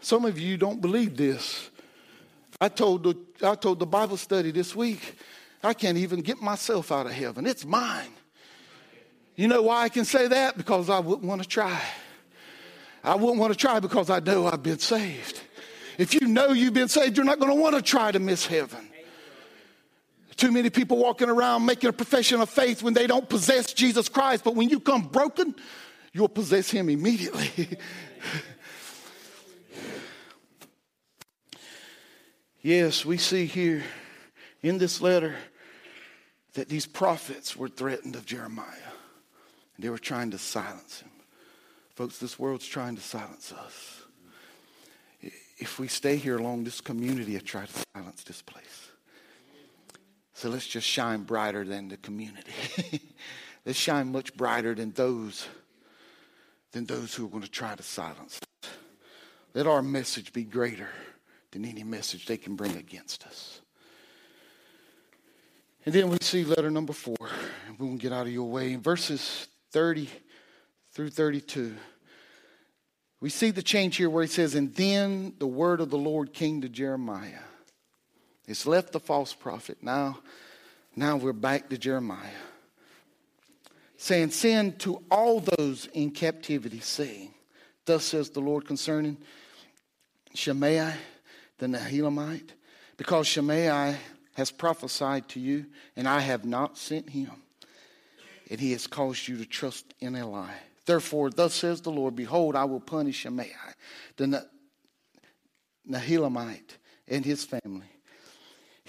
Some 0.00 0.24
of 0.24 0.38
you 0.38 0.56
don't 0.56 0.80
believe 0.80 1.16
this. 1.16 1.70
I 2.60 2.68
told 2.68 3.04
the 3.04 3.16
I 3.46 3.54
told 3.54 3.78
the 3.78 3.86
Bible 3.86 4.16
study 4.16 4.50
this 4.50 4.74
week. 4.74 5.16
I 5.62 5.74
can't 5.74 5.98
even 5.98 6.20
get 6.20 6.40
myself 6.40 6.90
out 6.90 7.06
of 7.06 7.12
heaven. 7.12 7.46
It's 7.46 7.64
mine. 7.64 8.12
You 9.36 9.46
know 9.48 9.62
why 9.62 9.82
I 9.82 9.88
can 9.88 10.04
say 10.04 10.26
that? 10.28 10.56
Because 10.56 10.90
I 10.90 10.98
wouldn't 10.98 11.26
want 11.26 11.42
to 11.42 11.48
try. 11.48 11.80
I 13.04 13.14
wouldn't 13.14 13.38
want 13.38 13.52
to 13.52 13.58
try 13.58 13.80
because 13.80 14.10
I 14.10 14.20
know 14.20 14.46
I've 14.46 14.62
been 14.62 14.78
saved. 14.78 15.40
If 15.96 16.14
you 16.14 16.26
know 16.26 16.52
you've 16.52 16.74
been 16.74 16.88
saved, 16.88 17.16
you're 17.16 17.26
not 17.26 17.38
going 17.38 17.54
to 17.54 17.60
want 17.60 17.76
to 17.76 17.82
try 17.82 18.10
to 18.10 18.18
miss 18.18 18.46
heaven. 18.46 18.89
Too 20.40 20.50
many 20.50 20.70
people 20.70 20.96
walking 20.96 21.28
around 21.28 21.66
making 21.66 21.90
a 21.90 21.92
profession 21.92 22.40
of 22.40 22.48
faith 22.48 22.82
when 22.82 22.94
they 22.94 23.06
don't 23.06 23.28
possess 23.28 23.74
Jesus 23.74 24.08
Christ, 24.08 24.42
but 24.42 24.56
when 24.56 24.70
you 24.70 24.80
come 24.80 25.02
broken, 25.02 25.54
you'll 26.14 26.30
possess 26.30 26.70
him 26.70 26.88
immediately. 26.88 27.76
yes, 32.62 33.04
we 33.04 33.18
see 33.18 33.44
here 33.44 33.82
in 34.62 34.78
this 34.78 35.02
letter 35.02 35.34
that 36.54 36.70
these 36.70 36.86
prophets 36.86 37.54
were 37.54 37.68
threatened 37.68 38.16
of 38.16 38.24
Jeremiah. 38.24 38.64
and 39.76 39.84
They 39.84 39.90
were 39.90 39.98
trying 39.98 40.30
to 40.30 40.38
silence 40.38 41.02
him. 41.02 41.10
Folks, 41.96 42.16
this 42.16 42.38
world's 42.38 42.66
trying 42.66 42.96
to 42.96 43.02
silence 43.02 43.52
us. 43.52 44.04
If 45.58 45.78
we 45.78 45.86
stay 45.88 46.16
here 46.16 46.38
long, 46.38 46.64
this 46.64 46.80
community 46.80 47.34
will 47.34 47.40
try 47.40 47.66
to 47.66 47.84
silence 47.94 48.22
this 48.22 48.40
place. 48.40 48.89
So 50.40 50.48
let's 50.48 50.66
just 50.66 50.86
shine 50.86 51.24
brighter 51.24 51.66
than 51.66 51.88
the 51.88 51.98
community. 51.98 52.50
let's 53.66 53.78
shine 53.78 54.10
much 54.10 54.34
brighter 54.34 54.74
than 54.74 54.90
those 54.92 55.46
than 56.72 56.86
those 56.86 57.14
who 57.14 57.26
are 57.26 57.28
going 57.28 57.42
to 57.42 57.50
try 57.50 57.74
to 57.74 57.82
silence 57.82 58.40
us. 58.64 58.70
Let 59.52 59.66
our 59.66 59.82
message 59.82 60.32
be 60.32 60.44
greater 60.44 60.88
than 61.50 61.66
any 61.66 61.84
message 61.84 62.24
they 62.24 62.38
can 62.38 62.56
bring 62.56 62.74
against 62.78 63.26
us. 63.26 63.60
And 65.84 65.94
then 65.94 66.08
we 66.08 66.16
see 66.22 66.42
letter 66.42 66.70
number 66.70 66.94
four, 66.94 67.28
and 67.68 67.78
we 67.78 67.86
will 67.86 67.96
get 67.96 68.14
out 68.14 68.26
of 68.26 68.32
your 68.32 68.48
way. 68.48 68.72
In 68.72 68.80
verses 68.80 69.46
30 69.72 70.08
through 70.94 71.10
32, 71.10 71.76
we 73.20 73.28
see 73.28 73.50
the 73.50 73.62
change 73.62 73.96
here 73.96 74.08
where 74.08 74.22
he 74.22 74.28
says, 74.30 74.54
And 74.54 74.74
then 74.74 75.34
the 75.38 75.46
word 75.46 75.82
of 75.82 75.90
the 75.90 75.98
Lord 75.98 76.32
came 76.32 76.62
to 76.62 76.68
Jeremiah. 76.70 77.40
It's 78.50 78.66
left 78.66 78.92
the 78.92 78.98
false 78.98 79.32
prophet. 79.32 79.78
Now, 79.80 80.18
now 80.96 81.16
we're 81.16 81.32
back 81.32 81.68
to 81.68 81.78
Jeremiah. 81.78 82.26
Saying, 83.96 84.32
Send 84.32 84.80
to 84.80 85.04
all 85.08 85.38
those 85.38 85.86
in 85.92 86.10
captivity, 86.10 86.80
saying, 86.80 87.32
Thus 87.84 88.04
says 88.04 88.30
the 88.30 88.40
Lord 88.40 88.66
concerning 88.66 89.18
Shemaiah 90.34 90.96
the 91.58 91.68
Nehelamite, 91.68 92.50
because 92.96 93.28
Shemaiah 93.28 93.96
has 94.34 94.50
prophesied 94.50 95.28
to 95.28 95.38
you, 95.38 95.66
and 95.94 96.08
I 96.08 96.18
have 96.18 96.44
not 96.44 96.76
sent 96.76 97.10
him, 97.10 97.30
and 98.50 98.58
he 98.58 98.72
has 98.72 98.88
caused 98.88 99.28
you 99.28 99.36
to 99.36 99.46
trust 99.46 99.94
in 100.00 100.16
a 100.16 100.26
lie. 100.26 100.56
Therefore, 100.86 101.30
thus 101.30 101.54
says 101.54 101.82
the 101.82 101.92
Lord 101.92 102.16
Behold, 102.16 102.56
I 102.56 102.64
will 102.64 102.80
punish 102.80 103.18
Shemaiah, 103.18 103.76
the 104.16 104.44
Nehelamite, 105.88 106.78
and 107.06 107.24
his 107.24 107.44
family. 107.44 107.86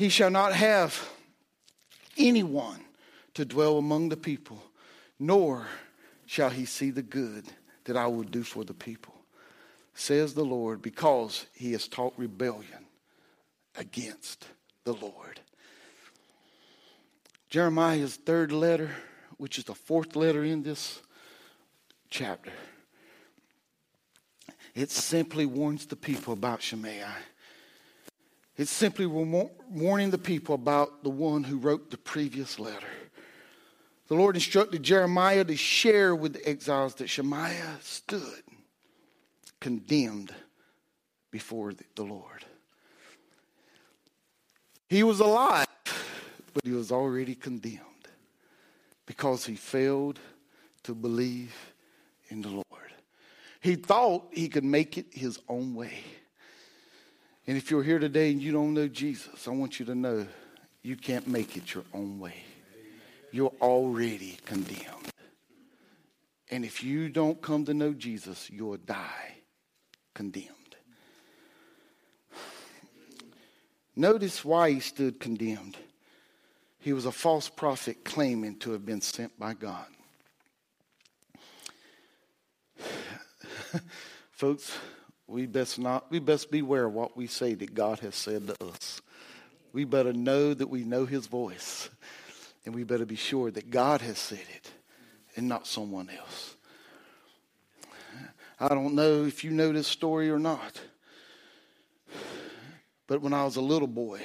He 0.01 0.09
shall 0.09 0.31
not 0.31 0.53
have 0.53 1.07
anyone 2.17 2.83
to 3.35 3.45
dwell 3.45 3.77
among 3.77 4.09
the 4.09 4.17
people, 4.17 4.57
nor 5.19 5.67
shall 6.25 6.49
he 6.49 6.65
see 6.65 6.89
the 6.89 7.03
good 7.03 7.45
that 7.83 7.95
I 7.95 8.07
will 8.07 8.23
do 8.23 8.41
for 8.41 8.63
the 8.63 8.73
people, 8.73 9.13
says 9.93 10.33
the 10.33 10.43
Lord, 10.43 10.81
because 10.81 11.45
he 11.53 11.73
has 11.73 11.87
taught 11.87 12.15
rebellion 12.17 12.87
against 13.77 14.47
the 14.85 14.93
Lord. 14.93 15.39
Jeremiah's 17.51 18.15
third 18.15 18.51
letter, 18.51 18.89
which 19.37 19.59
is 19.59 19.65
the 19.65 19.75
fourth 19.75 20.15
letter 20.15 20.43
in 20.43 20.63
this 20.63 20.99
chapter, 22.09 22.53
it 24.73 24.89
simply 24.89 25.45
warns 25.45 25.85
the 25.85 25.95
people 25.95 26.33
about 26.33 26.63
Shemaiah. 26.63 27.13
It's 28.57 28.71
simply 28.71 29.05
warning 29.05 30.11
the 30.11 30.17
people 30.17 30.55
about 30.55 31.03
the 31.03 31.09
one 31.09 31.43
who 31.43 31.57
wrote 31.57 31.89
the 31.89 31.97
previous 31.97 32.59
letter. 32.59 32.87
The 34.07 34.15
Lord 34.15 34.35
instructed 34.35 34.83
Jeremiah 34.83 35.45
to 35.45 35.55
share 35.55 36.13
with 36.13 36.33
the 36.33 36.47
exiles 36.47 36.95
that 36.95 37.09
Shemaiah 37.09 37.77
stood 37.81 38.43
condemned 39.61 40.33
before 41.31 41.73
the 41.95 42.03
Lord. 42.03 42.45
He 44.89 45.03
was 45.03 45.21
alive, 45.21 45.67
but 46.53 46.65
he 46.65 46.71
was 46.71 46.91
already 46.91 47.35
condemned 47.35 47.79
because 49.05 49.45
he 49.45 49.55
failed 49.55 50.19
to 50.83 50.93
believe 50.93 51.55
in 52.27 52.41
the 52.41 52.49
Lord. 52.49 52.65
He 53.61 53.75
thought 53.75 54.27
he 54.33 54.49
could 54.49 54.65
make 54.65 54.97
it 54.97 55.05
his 55.11 55.39
own 55.47 55.73
way. 55.73 55.99
And 57.47 57.57
if 57.57 57.71
you're 57.71 57.83
here 57.83 57.99
today 57.99 58.31
and 58.31 58.41
you 58.41 58.51
don't 58.51 58.73
know 58.73 58.87
Jesus, 58.87 59.47
I 59.47 59.51
want 59.51 59.79
you 59.79 59.85
to 59.87 59.95
know 59.95 60.27
you 60.83 60.95
can't 60.95 61.27
make 61.27 61.57
it 61.57 61.73
your 61.73 61.83
own 61.93 62.19
way. 62.19 62.43
You're 63.31 63.53
already 63.61 64.37
condemned. 64.45 65.11
And 66.49 66.65
if 66.65 66.83
you 66.83 67.09
don't 67.09 67.41
come 67.41 67.65
to 67.65 67.73
know 67.73 67.93
Jesus, 67.93 68.49
you'll 68.49 68.77
die 68.77 69.35
condemned. 70.13 70.49
Notice 73.95 74.43
why 74.43 74.71
he 74.71 74.79
stood 74.79 75.19
condemned. 75.19 75.77
He 76.79 76.93
was 76.93 77.05
a 77.05 77.11
false 77.11 77.49
prophet 77.49 78.03
claiming 78.03 78.57
to 78.59 78.71
have 78.71 78.85
been 78.85 79.01
sent 79.01 79.37
by 79.39 79.53
God. 79.53 79.85
Folks, 84.31 84.75
we 85.31 85.45
best 85.45 85.79
not 85.79 86.11
we 86.11 86.19
best 86.19 86.51
beware 86.51 86.89
what 86.89 87.15
we 87.15 87.27
say 87.27 87.53
that 87.53 87.73
God 87.73 87.99
has 87.99 88.15
said 88.15 88.47
to 88.47 88.65
us. 88.65 89.01
We 89.73 89.85
better 89.85 90.13
know 90.13 90.53
that 90.53 90.67
we 90.67 90.83
know 90.83 91.05
his 91.05 91.27
voice. 91.27 91.89
And 92.65 92.75
we 92.75 92.83
better 92.83 93.05
be 93.05 93.15
sure 93.15 93.49
that 93.51 93.71
God 93.71 94.01
has 94.01 94.19
said 94.19 94.43
it 94.53 94.71
and 95.35 95.47
not 95.47 95.65
someone 95.65 96.09
else. 96.09 96.55
I 98.59 98.67
don't 98.67 98.93
know 98.93 99.25
if 99.25 99.43
you 99.43 99.49
know 99.49 99.71
this 99.71 99.87
story 99.87 100.29
or 100.29 100.37
not. 100.37 100.79
But 103.07 103.21
when 103.21 103.33
I 103.33 103.43
was 103.43 103.55
a 103.55 103.61
little 103.61 103.87
boy, 103.87 104.21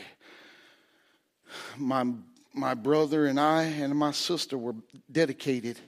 my, 1.79 2.07
my 2.53 2.75
brother 2.75 3.27
and 3.27 3.41
I 3.41 3.63
and 3.63 3.97
my 3.97 4.11
sister 4.11 4.59
were 4.59 4.75
dedicated 5.11 5.79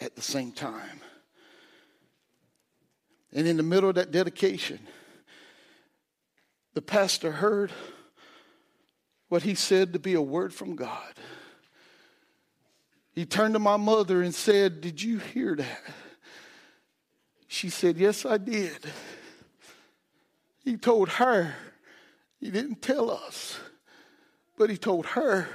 at 0.00 0.14
the 0.14 0.22
same 0.22 0.52
time. 0.52 1.00
And 3.32 3.46
in 3.46 3.56
the 3.56 3.62
middle 3.62 3.88
of 3.88 3.94
that 3.94 4.10
dedication, 4.10 4.80
the 6.74 6.82
pastor 6.82 7.32
heard 7.32 7.72
what 9.28 9.42
he 9.42 9.54
said 9.54 9.92
to 9.92 9.98
be 9.98 10.14
a 10.14 10.22
word 10.22 10.52
from 10.52 10.74
God. 10.74 11.14
He 13.12 13.24
turned 13.24 13.54
to 13.54 13.60
my 13.60 13.76
mother 13.76 14.22
and 14.22 14.34
said, 14.34 14.80
Did 14.80 15.02
you 15.02 15.18
hear 15.18 15.54
that? 15.56 15.82
She 17.46 17.70
said, 17.70 17.98
Yes, 17.98 18.24
I 18.24 18.38
did. 18.38 18.78
He 20.64 20.76
told 20.76 21.08
her 21.08 21.54
he 22.38 22.50
didn't 22.50 22.80
tell 22.80 23.10
us, 23.10 23.58
but 24.56 24.70
he 24.70 24.76
told 24.76 25.06
her 25.06 25.48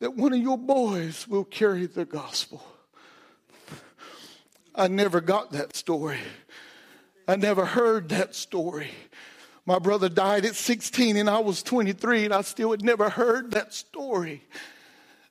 that 0.00 0.14
one 0.14 0.32
of 0.32 0.38
your 0.38 0.58
boys 0.58 1.26
will 1.28 1.44
carry 1.44 1.86
the 1.86 2.04
gospel. 2.04 2.62
I 4.78 4.86
never 4.86 5.20
got 5.20 5.50
that 5.52 5.74
story. 5.74 6.20
I 7.26 7.34
never 7.34 7.64
heard 7.64 8.10
that 8.10 8.36
story. 8.36 8.90
My 9.66 9.80
brother 9.80 10.08
died 10.08 10.46
at 10.46 10.54
16 10.54 11.16
and 11.16 11.28
I 11.28 11.40
was 11.40 11.64
23 11.64 12.26
and 12.26 12.32
I 12.32 12.42
still 12.42 12.70
had 12.70 12.82
never 12.82 13.10
heard 13.10 13.50
that 13.50 13.74
story. 13.74 14.44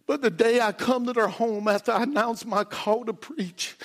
But 0.05 0.21
the 0.21 0.29
day 0.29 0.59
I 0.59 0.73
come 0.73 1.05
to 1.05 1.13
their 1.13 1.29
home 1.29 1.69
after 1.69 1.93
I 1.93 2.03
announced 2.03 2.45
my 2.45 2.65
call 2.65 3.05
to 3.05 3.13
preach, 3.13 3.77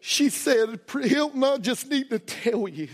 she 0.00 0.30
said, 0.30 0.80
Hilton, 0.90 1.44
I 1.44 1.58
just 1.58 1.88
need 1.88 2.10
to 2.10 2.18
tell 2.18 2.66
you. 2.68 2.88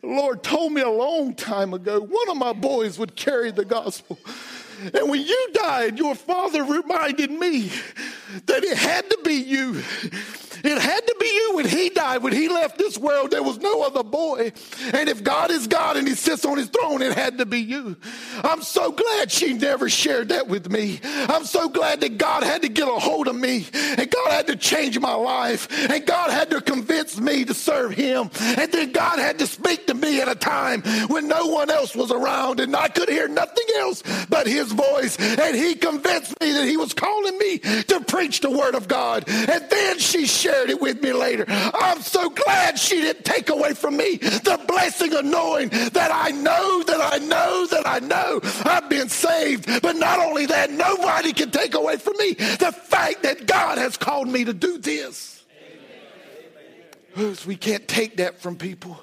The 0.00 0.06
Lord 0.06 0.42
told 0.42 0.72
me 0.72 0.80
a 0.80 0.88
long 0.88 1.34
time 1.34 1.74
ago 1.74 2.00
one 2.00 2.30
of 2.30 2.36
my 2.38 2.54
boys 2.54 2.98
would 2.98 3.14
carry 3.14 3.50
the 3.50 3.66
gospel. 3.66 4.18
And 4.94 5.10
when 5.10 5.20
you 5.20 5.48
died, 5.52 5.98
your 5.98 6.14
father 6.14 6.64
reminded 6.64 7.30
me 7.30 7.70
that 8.46 8.64
it 8.64 8.76
had 8.76 9.08
to 9.10 9.18
be 9.22 9.34
you. 9.34 9.82
It 10.64 10.78
had 10.78 11.06
to 11.06 11.16
be 11.18 11.26
you 11.26 11.56
when 11.56 11.66
he 11.66 11.88
died, 11.90 12.22
when 12.22 12.32
he 12.32 12.48
left 12.48 12.78
this 12.78 12.96
world. 12.96 13.30
There 13.30 13.42
was 13.42 13.58
no 13.58 13.82
other 13.82 14.02
boy. 14.02 14.52
And 14.92 15.08
if 15.08 15.24
God 15.24 15.50
is 15.50 15.66
God 15.66 15.96
and 15.96 16.06
he 16.06 16.14
sits 16.14 16.44
on 16.44 16.58
his 16.58 16.68
throne, 16.68 17.02
it 17.02 17.12
had 17.12 17.38
to 17.38 17.46
be 17.46 17.60
you. 17.60 17.96
I'm 18.44 18.62
so 18.62 18.92
glad 18.92 19.30
she 19.30 19.54
never 19.54 19.88
shared 19.88 20.28
that 20.28 20.48
with 20.48 20.70
me. 20.70 21.00
I'm 21.04 21.44
so 21.44 21.68
glad 21.68 22.00
that 22.00 22.18
God 22.18 22.44
had 22.44 22.62
to 22.62 22.68
get 22.68 22.86
a 22.86 22.92
hold 22.92 23.28
of 23.28 23.36
me 23.36 23.66
and 23.74 24.10
God 24.10 24.30
had 24.30 24.46
to 24.48 24.56
change 24.56 24.98
my 24.98 25.14
life 25.14 25.68
and 25.90 26.06
God 26.06 26.30
had 26.30 26.50
to 26.50 26.60
convince 26.60 27.18
me 27.18 27.44
to 27.44 27.54
serve 27.54 27.92
him. 27.92 28.30
And 28.40 28.70
then 28.70 28.92
God 28.92 29.18
had 29.18 29.38
to 29.40 29.46
speak 29.46 29.88
to 29.88 29.94
me 29.94 30.20
at 30.20 30.28
a 30.28 30.34
time 30.34 30.82
when 31.08 31.28
no 31.28 31.46
one 31.46 31.70
else 31.70 31.96
was 31.96 32.10
around 32.10 32.60
and 32.60 32.76
I 32.76 32.88
could 32.88 33.08
hear 33.08 33.28
nothing 33.28 33.66
else 33.76 34.02
but 34.28 34.46
his 34.46 34.70
voice. 34.70 35.18
And 35.18 35.56
he 35.56 35.74
convinced 35.74 36.40
me 36.40 36.52
that 36.52 36.66
he 36.66 36.76
was 36.76 36.94
calling 36.94 37.36
me 37.36 37.58
to 37.58 38.04
preach 38.06 38.40
the 38.40 38.50
word 38.50 38.74
of 38.74 38.86
God. 38.86 39.24
And 39.26 39.68
then 39.68 39.98
she 39.98 40.26
shared 40.26 40.51
shared 40.52 40.70
it 40.70 40.80
with 40.80 41.02
me 41.02 41.12
later. 41.12 41.44
I'm 41.48 42.00
so 42.00 42.30
glad 42.30 42.78
she 42.78 43.00
didn't 43.00 43.24
take 43.24 43.48
away 43.48 43.74
from 43.74 43.96
me 43.96 44.16
the 44.16 44.62
blessing 44.66 45.14
of 45.14 45.24
knowing 45.24 45.68
that 45.68 46.10
I 46.12 46.30
know, 46.30 46.82
that 46.84 47.12
I 47.12 47.18
know, 47.18 47.66
that 47.66 47.86
I 47.86 47.98
know 48.00 48.40
I've 48.64 48.88
been 48.88 49.08
saved. 49.08 49.82
But 49.82 49.96
not 49.96 50.18
only 50.18 50.46
that, 50.46 50.70
nobody 50.70 51.32
can 51.32 51.50
take 51.50 51.74
away 51.74 51.96
from 51.96 52.16
me 52.18 52.34
the 52.34 52.72
fact 52.72 53.22
that 53.22 53.46
God 53.46 53.78
has 53.78 53.96
called 53.96 54.28
me 54.28 54.44
to 54.44 54.52
do 54.52 54.78
this. 54.78 55.44
We 57.46 57.56
can't 57.56 57.86
take 57.86 58.16
that 58.18 58.40
from 58.40 58.56
people. 58.56 58.98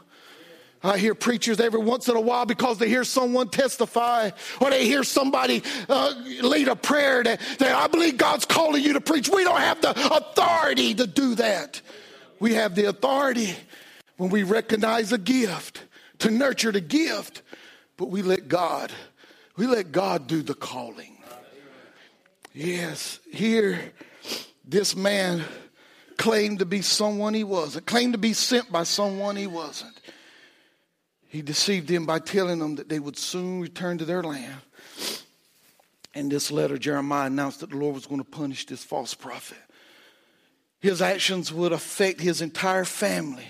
I 0.81 0.97
hear 0.97 1.13
preachers 1.13 1.59
every 1.59 1.81
once 1.81 2.07
in 2.07 2.15
a 2.15 2.21
while 2.21 2.45
because 2.45 2.77
they 2.77 2.87
hear 2.87 3.03
someone 3.03 3.49
testify 3.49 4.31
or 4.61 4.69
they 4.69 4.85
hear 4.85 5.03
somebody 5.03 5.61
uh, 5.89 6.13
lead 6.41 6.69
a 6.69 6.75
prayer 6.75 7.21
that, 7.23 7.41
that 7.59 7.75
I 7.75 7.87
believe 7.87 8.17
God's 8.17 8.45
calling 8.45 8.81
you 8.81 8.93
to 8.93 9.01
preach. 9.01 9.29
We 9.29 9.43
don't 9.43 9.59
have 9.59 9.81
the 9.81 9.91
authority 9.91 10.93
to 10.95 11.05
do 11.05 11.35
that. 11.35 11.81
We 12.39 12.53
have 12.53 12.75
the 12.75 12.85
authority 12.85 13.53
when 14.15 14.29
we 14.29 14.43
recognize 14.43 15.11
a 15.11 15.17
gift 15.17 15.83
to 16.19 16.31
nurture 16.31 16.71
the 16.71 16.81
gift, 16.81 17.41
but 17.97 18.09
we 18.09 18.21
let 18.21 18.47
God, 18.47 18.91
we 19.57 19.67
let 19.67 19.91
God 19.91 20.27
do 20.27 20.41
the 20.41 20.53
calling. 20.53 21.17
Yes, 22.53 23.19
here 23.31 23.79
this 24.65 24.95
man 24.95 25.43
claimed 26.17 26.59
to 26.59 26.65
be 26.65 26.81
someone 26.81 27.33
he 27.33 27.43
wasn't, 27.43 27.85
claimed 27.85 28.13
to 28.13 28.19
be 28.19 28.33
sent 28.33 28.71
by 28.71 28.83
someone 28.83 29.35
he 29.35 29.47
wasn't. 29.47 29.98
He 31.29 31.43
deceived 31.43 31.87
them 31.87 32.07
by 32.07 32.19
telling 32.19 32.57
them 32.57 32.75
that 32.75 32.89
they 32.89 32.99
would 32.99 33.17
soon 33.17 33.61
return 33.61 33.99
to 33.99 34.05
their 34.05 34.23
land. 34.23 34.57
In 36.15 36.27
this 36.27 36.49
letter, 36.49 36.77
Jeremiah 36.79 37.27
announced 37.27 37.59
that 37.59 37.69
the 37.69 37.77
Lord 37.77 37.93
was 37.93 38.07
going 38.07 38.19
to 38.19 38.29
punish 38.29 38.65
this 38.65 38.83
false 38.83 39.13
prophet. 39.13 39.59
His 40.79 41.03
actions 41.03 41.53
would 41.53 41.71
affect 41.71 42.19
his 42.19 42.41
entire 42.41 42.83
family, 42.83 43.45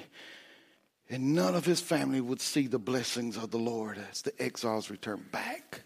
and 1.10 1.34
none 1.34 1.56
of 1.56 1.66
his 1.66 1.80
family 1.80 2.20
would 2.20 2.42
see 2.42 2.68
the 2.68 2.80
blessings 2.80 3.38
of 3.38 3.52
the 3.52 3.58
Lord 3.58 3.98
as 4.12 4.24
the 4.24 4.40
exiles 4.42 4.90
return 4.90 5.26
back. 5.32 5.82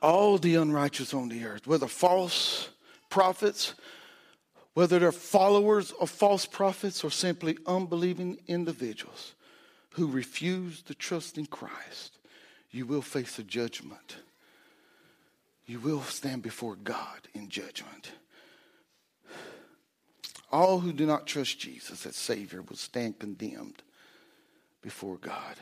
All 0.00 0.38
the 0.38 0.54
unrighteous 0.54 1.12
on 1.12 1.28
the 1.28 1.44
earth, 1.44 1.66
whether 1.66 1.86
false 1.86 2.70
prophets, 3.10 3.74
whether 4.76 4.98
they're 4.98 5.10
followers 5.10 5.90
of 5.92 6.10
false 6.10 6.44
prophets 6.44 7.02
or 7.02 7.10
simply 7.10 7.56
unbelieving 7.66 8.36
individuals 8.46 9.34
who 9.92 10.06
refuse 10.06 10.82
to 10.82 10.94
trust 10.94 11.38
in 11.38 11.46
Christ, 11.46 12.18
you 12.70 12.84
will 12.84 13.00
face 13.00 13.38
a 13.38 13.42
judgment. 13.42 14.16
You 15.64 15.80
will 15.80 16.02
stand 16.02 16.42
before 16.42 16.76
God 16.76 17.20
in 17.32 17.48
judgment. 17.48 18.12
All 20.52 20.80
who 20.80 20.92
do 20.92 21.06
not 21.06 21.26
trust 21.26 21.58
Jesus 21.58 22.04
as 22.04 22.14
Savior 22.14 22.60
will 22.60 22.76
stand 22.76 23.18
condemned 23.18 23.82
before 24.82 25.16
God. 25.16 25.56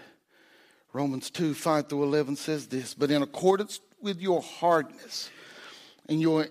Romans 0.92 1.30
2 1.30 1.54
5 1.54 1.88
through 1.88 2.02
11 2.02 2.34
says 2.34 2.66
this, 2.66 2.94
but 2.94 3.12
in 3.12 3.22
accordance 3.22 3.78
with 4.00 4.20
your 4.20 4.42
hardness 4.42 5.30
and 6.08 6.20
your 6.20 6.48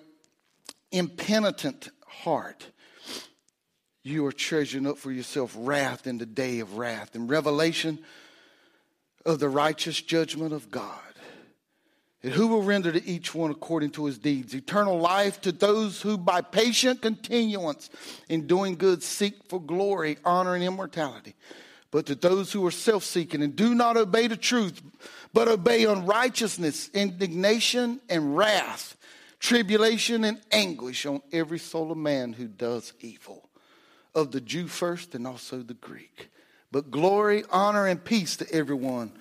impenitent 0.93 1.89
heart, 2.21 2.67
you 4.03 4.25
are 4.25 4.31
treasuring 4.31 4.87
up 4.87 4.97
for 4.97 5.11
yourself 5.11 5.55
wrath 5.57 6.07
in 6.07 6.17
the 6.17 6.25
day 6.25 6.59
of 6.59 6.77
wrath 6.77 7.15
and 7.15 7.29
revelation 7.29 7.99
of 9.25 9.39
the 9.39 9.49
righteous 9.49 10.01
judgment 10.01 10.53
of 10.53 10.69
God. 10.69 10.99
And 12.21 12.31
who 12.31 12.47
will 12.47 12.63
render 12.63 12.91
to 12.91 13.05
each 13.05 13.35
one 13.35 13.51
according 13.51 13.91
to 13.91 14.05
his 14.05 14.17
deeds? 14.17 14.55
Eternal 14.55 14.97
life 14.97 15.41
to 15.41 15.51
those 15.51 16.01
who 16.01 16.17
by 16.17 16.39
patient 16.41 17.01
continuance 17.01 17.89
in 18.29 18.47
doing 18.47 18.75
good 18.75 19.03
seek 19.03 19.35
for 19.49 19.59
glory, 19.61 20.17
honor, 20.23 20.55
and 20.55 20.63
immortality. 20.63 21.35
But 21.91 22.05
to 22.07 22.15
those 22.15 22.51
who 22.51 22.65
are 22.65 22.71
self 22.71 23.03
seeking 23.03 23.41
and 23.41 23.55
do 23.55 23.75
not 23.75 23.97
obey 23.97 24.27
the 24.27 24.37
truth, 24.37 24.81
but 25.33 25.49
obey 25.49 25.83
unrighteousness, 25.83 26.89
indignation, 26.93 27.99
and 28.09 28.37
wrath, 28.37 28.95
tribulation, 29.43 30.23
and 30.23 30.41
anguish 30.51 31.05
on 31.05 31.21
every 31.33 31.59
soul 31.59 31.91
of 31.91 31.97
man 31.97 32.33
who 32.33 32.47
does 32.47 32.93
evil, 33.01 33.49
of 34.15 34.31
the 34.31 34.41
Jew 34.41 34.67
first 34.67 35.13
and 35.13 35.27
also 35.27 35.59
the 35.59 35.73
Greek. 35.75 36.29
But 36.71 36.89
glory, 36.89 37.43
honor, 37.51 37.85
and 37.85 38.03
peace 38.03 38.37
to 38.37 38.51
everyone 38.51 39.11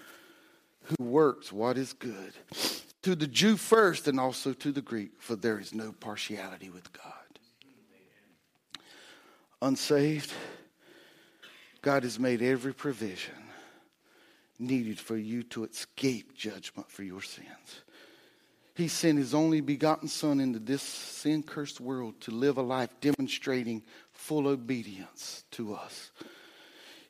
who 0.85 1.05
works 1.05 1.53
what 1.53 1.77
is 1.77 1.93
good 1.93 2.33
to 3.03 3.16
the 3.16 3.27
Jew 3.27 3.57
first 3.57 4.07
and 4.07 4.20
also 4.20 4.53
to 4.53 4.70
the 4.70 4.81
Greek, 4.81 5.11
for 5.18 5.35
there 5.35 5.59
is 5.59 5.75
no 5.75 5.93
partiality 5.93 6.70
with 6.70 6.93
God. 6.93 7.12
Unsaved, 9.61 10.33
God 11.83 12.05
has 12.05 12.18
made 12.18 12.43
every 12.43 12.73
provision 12.73 13.35
needed 14.59 15.01
for 15.01 15.16
you 15.16 15.43
to 15.43 15.64
escape 15.64 16.37
judgment 16.37 16.89
for 16.89 17.03
your 17.03 17.23
sins. 17.23 17.83
He 18.75 18.89
sent 18.89 19.18
his 19.18 19.35
only 19.35 19.61
begotten 19.61 20.09
Son 20.09 20.41
into 20.41 20.59
this 20.59 20.83
sin 20.83 21.43
cursed 21.43 21.81
world 21.81 22.20
to 22.23 22.31
live 22.31 22.57
a 22.57 22.62
life 22.62 22.91
demonstrating 23.01 23.83
full 24.12 24.49
obedience 24.49 25.45
to 25.53 25.75
us. 25.75 26.11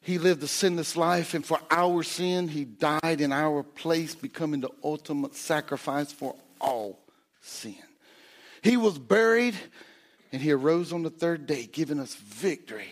He 0.00 0.18
lived 0.18 0.42
a 0.42 0.48
sinless 0.48 0.96
life, 0.96 1.34
and 1.34 1.46
for 1.46 1.60
our 1.70 2.02
sin, 2.02 2.48
He 2.48 2.64
died 2.64 3.20
in 3.20 3.32
our 3.32 3.62
place, 3.62 4.16
becoming 4.16 4.60
the 4.60 4.70
ultimate 4.82 5.36
sacrifice 5.36 6.10
for 6.10 6.34
all 6.60 6.98
sin. 7.40 7.76
He 8.62 8.76
was 8.76 8.98
buried, 8.98 9.54
and 10.32 10.42
He 10.42 10.50
arose 10.50 10.92
on 10.92 11.04
the 11.04 11.10
third 11.10 11.46
day, 11.46 11.68
giving 11.70 12.00
us 12.00 12.16
victory 12.16 12.88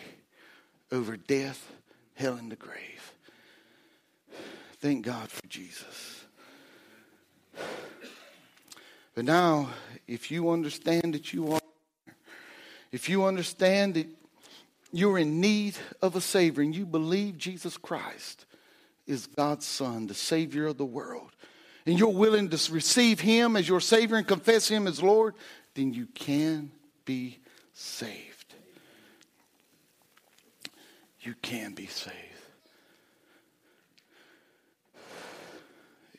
over 0.93 1.17
death, 1.17 1.73
hell, 2.15 2.35
and 2.35 2.53
the 2.53 2.57
grave. 2.57 3.13
Thank 4.79 5.05
God 5.05 5.29
for 5.29 5.45
Jesus. 5.49 6.25
But 9.21 9.27
now, 9.27 9.69
if 10.09 10.31
you 10.31 10.49
understand 10.49 11.13
that 11.13 11.35
you 11.35 11.53
are, 11.53 11.61
if 12.91 13.07
you 13.11 13.27
understand 13.27 13.93
that 13.93 14.07
you're 14.93 15.19
in 15.19 15.43
need 15.43 15.77
of 16.01 16.17
a 16.17 16.23
Savior 16.23 16.63
and 16.63 16.75
you 16.75 16.87
believe 16.87 17.37
Jesus 17.37 17.77
Christ 17.77 18.47
is 19.07 19.27
God's 19.27 19.67
Son, 19.67 20.07
the 20.07 20.15
Savior 20.15 20.69
of 20.69 20.79
the 20.79 20.87
world, 20.87 21.33
and 21.85 21.99
you're 21.99 22.09
willing 22.09 22.49
to 22.49 22.73
receive 22.73 23.21
Him 23.21 23.57
as 23.57 23.69
your 23.69 23.83
Savior 23.83 24.17
and 24.17 24.27
confess 24.27 24.69
Him 24.69 24.87
as 24.87 25.03
Lord, 25.03 25.35
then 25.75 25.93
you 25.93 26.07
can 26.07 26.71
be 27.05 27.41
saved. 27.75 28.55
You 31.21 31.35
can 31.43 31.75
be 31.75 31.89
saved. 31.89 32.17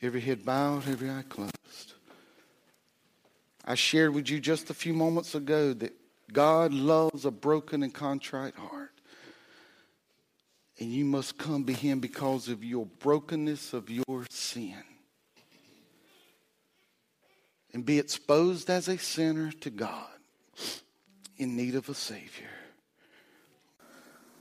Every 0.04 0.22
head 0.22 0.46
bowed, 0.46 0.88
every 0.88 1.10
eye 1.10 1.24
closed. 1.28 1.91
I 3.72 3.76
shared 3.76 4.14
with 4.14 4.30
you 4.30 4.42
just 4.42 4.70
a 4.70 4.74
few 4.74 4.94
moments 4.94 5.34
ago 5.34 5.72
that 5.76 5.94
God 6.34 6.74
loves 6.74 7.24
a 7.24 7.32
broken 7.32 7.84
and 7.84 7.94
contrite 7.94 8.56
heart. 8.56 8.92
And 10.78 10.92
you 10.92 11.06
must 11.06 11.38
come 11.38 11.64
to 11.64 11.72
Him 11.72 12.02
because 12.02 12.50
of 12.50 12.66
your 12.66 12.86
brokenness 12.86 13.72
of 13.72 13.90
your 13.90 14.26
sin. 14.30 14.84
And 17.74 17.86
be 17.86 17.98
exposed 17.98 18.70
as 18.70 18.90
a 18.90 18.98
sinner 18.98 19.54
to 19.62 19.70
God 19.70 20.18
in 21.38 21.56
need 21.56 21.76
of 21.76 21.88
a 21.88 21.94
Savior. 21.94 22.50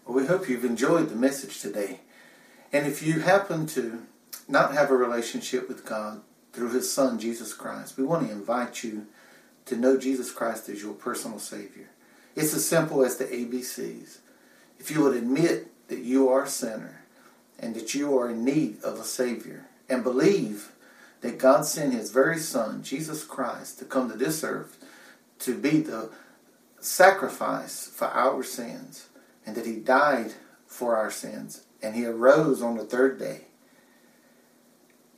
Well, 0.04 0.16
we 0.16 0.26
hope 0.26 0.48
you've 0.48 0.64
enjoyed 0.64 1.08
the 1.08 1.14
message 1.14 1.60
today. 1.60 2.00
And 2.72 2.84
if 2.84 3.00
you 3.00 3.20
happen 3.20 3.66
to 3.66 4.02
not 4.48 4.74
have 4.74 4.90
a 4.90 4.96
relationship 4.96 5.68
with 5.68 5.86
God 5.86 6.20
through 6.52 6.72
His 6.72 6.92
Son, 6.92 7.20
Jesus 7.20 7.54
Christ, 7.54 7.96
we 7.96 8.02
want 8.02 8.26
to 8.26 8.32
invite 8.32 8.82
you 8.82 9.06
to 9.70 9.76
know 9.76 9.96
Jesus 9.96 10.32
Christ 10.32 10.68
as 10.68 10.82
your 10.82 10.94
personal 10.94 11.38
Savior. 11.38 11.90
It's 12.34 12.52
as 12.52 12.66
simple 12.66 13.04
as 13.04 13.16
the 13.16 13.24
ABCs. 13.24 14.18
If 14.80 14.90
you 14.90 15.00
would 15.02 15.16
admit 15.16 15.68
that 15.86 16.00
you 16.00 16.28
are 16.28 16.42
a 16.42 16.48
sinner 16.48 17.04
and 17.56 17.76
that 17.76 17.94
you 17.94 18.18
are 18.18 18.30
in 18.30 18.44
need 18.44 18.82
of 18.82 18.98
a 18.98 19.04
Savior 19.04 19.66
and 19.88 20.02
believe 20.02 20.72
that 21.20 21.38
God 21.38 21.66
sent 21.66 21.94
His 21.94 22.10
very 22.10 22.38
Son, 22.38 22.82
Jesus 22.82 23.22
Christ, 23.22 23.78
to 23.78 23.84
come 23.84 24.10
to 24.10 24.16
this 24.16 24.42
earth 24.42 24.76
to 25.40 25.56
be 25.56 25.78
the 25.78 26.10
sacrifice 26.80 27.86
for 27.86 28.08
our 28.08 28.42
sins 28.42 29.08
and 29.46 29.54
that 29.54 29.66
He 29.66 29.76
died 29.76 30.32
for 30.66 30.96
our 30.96 31.12
sins 31.12 31.62
and 31.80 31.94
He 31.94 32.04
arose 32.04 32.60
on 32.60 32.76
the 32.76 32.84
third 32.84 33.20
day. 33.20 33.42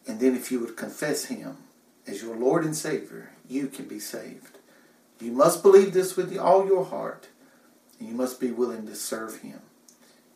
And 0.06 0.20
then 0.20 0.36
if 0.36 0.52
you 0.52 0.60
would 0.60 0.76
confess 0.76 1.26
Him 1.26 1.56
as 2.06 2.20
your 2.20 2.36
Lord 2.36 2.64
and 2.64 2.76
Savior, 2.76 3.31
you 3.48 3.68
can 3.68 3.86
be 3.86 3.98
saved. 3.98 4.58
You 5.20 5.32
must 5.32 5.62
believe 5.62 5.92
this 5.92 6.16
with 6.16 6.36
all 6.36 6.66
your 6.66 6.84
heart, 6.84 7.28
and 7.98 8.08
you 8.08 8.14
must 8.14 8.40
be 8.40 8.50
willing 8.50 8.86
to 8.86 8.94
serve 8.94 9.40
Him. 9.40 9.60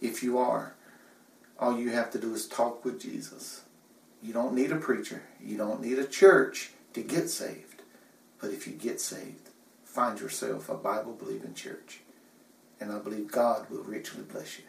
If 0.00 0.22
you 0.22 0.38
are, 0.38 0.74
all 1.58 1.78
you 1.78 1.90
have 1.90 2.10
to 2.12 2.18
do 2.18 2.34
is 2.34 2.46
talk 2.46 2.84
with 2.84 3.00
Jesus. 3.00 3.62
You 4.22 4.32
don't 4.32 4.54
need 4.54 4.72
a 4.72 4.76
preacher, 4.76 5.22
you 5.40 5.56
don't 5.56 5.82
need 5.82 5.98
a 5.98 6.06
church 6.06 6.70
to 6.92 7.02
get 7.02 7.28
saved. 7.30 7.82
But 8.40 8.50
if 8.50 8.66
you 8.66 8.74
get 8.74 9.00
saved, 9.00 9.50
find 9.84 10.20
yourself 10.20 10.68
a 10.68 10.74
Bible 10.74 11.14
believing 11.14 11.54
church. 11.54 12.00
And 12.78 12.92
I 12.92 12.98
believe 12.98 13.32
God 13.32 13.70
will 13.70 13.82
richly 13.82 14.22
bless 14.22 14.58
you. 14.58 14.64